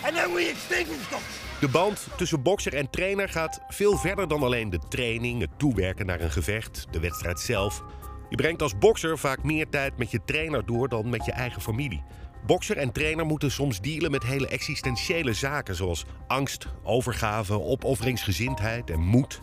And 0.04 0.16
then 0.16 0.34
we 0.34 0.50
extinguish 0.50 1.08
them. 1.10 1.22
De 1.60 1.68
band 1.68 2.08
tussen 2.18 2.42
bokser 2.42 2.74
en 2.74 2.90
trainer 2.90 3.30
gaat 3.30 3.60
veel 3.68 3.98
verder 3.98 4.28
dan 4.28 4.44
alleen 4.44 4.70
de 4.70 4.80
training, 4.90 5.42
het 5.42 5.50
toewerken 5.58 6.06
naar 6.06 6.22
een 6.22 6.32
gevecht, 6.32 6.86
de 6.92 7.00
wedstrijd 7.00 7.40
zelf. 7.40 7.84
Je 8.30 8.36
brengt 8.36 8.62
als 8.62 8.78
bokser 8.78 9.18
vaak 9.18 9.44
meer 9.44 9.70
tijd 9.70 9.98
met 9.98 10.12
je 10.12 10.20
trainer 10.26 10.66
door 10.66 10.90
dan 10.90 11.10
met 11.10 11.26
je 11.26 11.32
eigen 11.32 11.62
familie. 11.62 12.04
Bokser 12.46 12.78
en 12.78 12.92
trainer 12.92 13.26
moeten 13.26 13.52
soms 13.52 13.82
dealen 13.82 14.12
met 14.12 14.24
hele 14.24 14.48
existentiële 14.48 15.34
zaken 15.34 15.76
zoals 15.76 16.06
angst, 16.28 16.68
overgave, 16.84 17.62
opofferingsgezindheid 17.62 18.90
en 18.90 19.00
moed. 19.00 19.42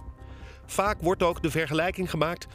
Vaak 0.66 1.00
wordt 1.00 1.22
ook 1.22 1.42
de 1.42 1.50
vergelijking 1.50 2.10
gemaakt 2.10 2.46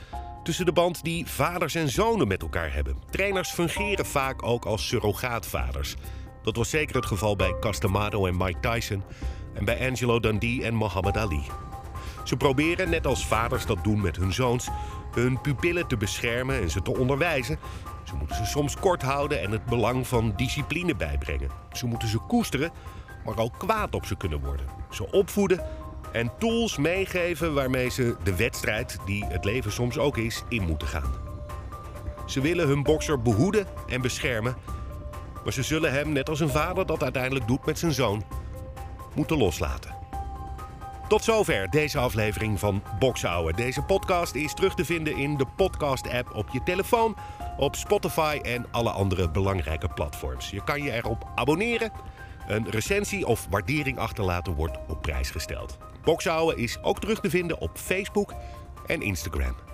tussen 0.44 0.66
de 0.66 0.72
band 0.72 1.04
die 1.04 1.26
vaders 1.26 1.76
en 1.76 1.90
zonen 1.90 2.28
met 2.28 2.42
elkaar 2.42 2.74
hebben. 2.74 2.98
Trainers 3.10 3.50
fungeren 3.50 4.06
vaak 4.06 4.44
ook 4.44 4.66
als 4.66 4.88
surrogaatvaders. 4.88 5.96
Dat 6.44 6.56
was 6.56 6.70
zeker 6.70 6.96
het 6.96 7.06
geval 7.06 7.36
bij 7.36 7.56
Castamado 7.60 8.26
en 8.26 8.38
Mike 8.38 8.60
Tyson 8.60 9.04
en 9.54 9.66
bij 9.66 9.90
Angelo 9.90 10.20
Dundee 10.20 10.64
en 10.64 10.78
Muhammad 10.78 11.18
Ali. 11.18 11.44
Ze 12.24 12.38
proberen, 12.38 12.90
net 12.90 13.08
als 13.08 13.28
vaders 13.28 13.66
dat 13.66 13.84
doen 13.84 14.02
met 14.02 14.16
hun 14.16 14.34
zoons, 14.34 14.68
hun 15.12 15.42
pupillen 15.42 15.88
te 15.88 15.98
beschermen 15.98 16.62
en 16.62 16.70
ze 16.70 16.82
te 16.82 16.98
onderwijzen. 16.98 17.60
Ze 18.08 18.16
moeten 18.16 18.36
ze 18.36 18.46
soms 18.46 18.76
kort 18.76 19.02
houden 19.02 19.42
en 19.42 19.52
het 19.52 19.66
belang 19.66 20.08
van 20.08 20.34
discipline 20.36 20.96
bijbrengen. 20.96 21.50
Ze 21.72 21.86
moeten 21.86 22.08
ze 22.08 22.18
koesteren, 22.18 22.72
maar 23.26 23.38
ook 23.38 23.54
kwaad 23.58 23.96
op 23.96 24.06
ze 24.06 24.16
kunnen 24.16 24.40
worden. 24.40 24.66
Ze 24.90 25.12
opvoeden 25.12 25.66
En 26.12 26.32
tools 26.38 26.78
meegeven 26.78 27.54
waarmee 27.54 27.90
ze 27.90 28.16
de 28.24 28.36
wedstrijd, 28.36 28.98
die 29.06 29.26
het 29.26 29.46
leven 29.46 29.72
soms 29.72 29.98
ook 29.98 30.18
is, 30.18 30.44
in 30.50 30.64
moeten 30.64 30.88
gaan. 30.88 31.14
Ze 32.26 32.42
willen 32.42 32.68
hun 32.68 32.84
bokser 32.84 33.22
behoeden 33.22 33.66
en 33.88 34.02
beschermen. 34.02 34.56
Maar 35.44 35.54
ze 35.54 35.64
zullen 35.64 35.92
hem, 35.92 36.12
net 36.12 36.30
als 36.30 36.40
een 36.40 36.50
vader 36.50 36.86
dat 36.86 37.04
uiteindelijk 37.04 37.48
doet 37.48 37.66
met 37.66 37.80
zijn 37.80 37.94
zoon, 37.94 38.24
moeten 39.14 39.38
loslaten. 39.38 39.96
Tot 41.08 41.24
zover 41.24 41.70
deze 41.70 41.98
aflevering 41.98 42.60
van 42.60 42.84
Boksouwen. 43.00 43.56
Deze 43.56 43.82
podcast 43.82 44.36
is 44.36 44.54
terug 44.54 44.76
te 44.76 44.86
vinden 44.86 45.18
in 45.18 45.38
de 45.38 45.46
podcast-app 45.56 46.36
op 46.36 46.50
je 46.52 46.64
telefoon, 46.64 47.16
op 47.58 47.76
Spotify 47.76 48.40
en 48.44 48.66
alle 48.72 48.90
andere 48.90 49.30
belangrijke 49.30 49.88
platforms. 49.88 50.50
Je 50.50 50.64
kan 50.64 50.84
je 50.84 50.92
erop 50.92 51.28
abonneren. 51.36 51.92
Een 52.48 52.70
recensie 52.70 53.28
of 53.28 53.48
waardering 53.50 53.98
achterlaten 53.98 54.54
wordt 54.54 54.78
op 54.88 55.02
prijs 55.02 55.30
gesteld. 55.32 55.78
Boksouwen 56.04 56.58
is 56.58 56.78
ook 56.82 57.00
terug 57.00 57.20
te 57.20 57.30
vinden 57.30 57.60
op 57.60 57.72
Facebook 57.74 58.34
en 58.86 59.02
Instagram. 59.02 59.67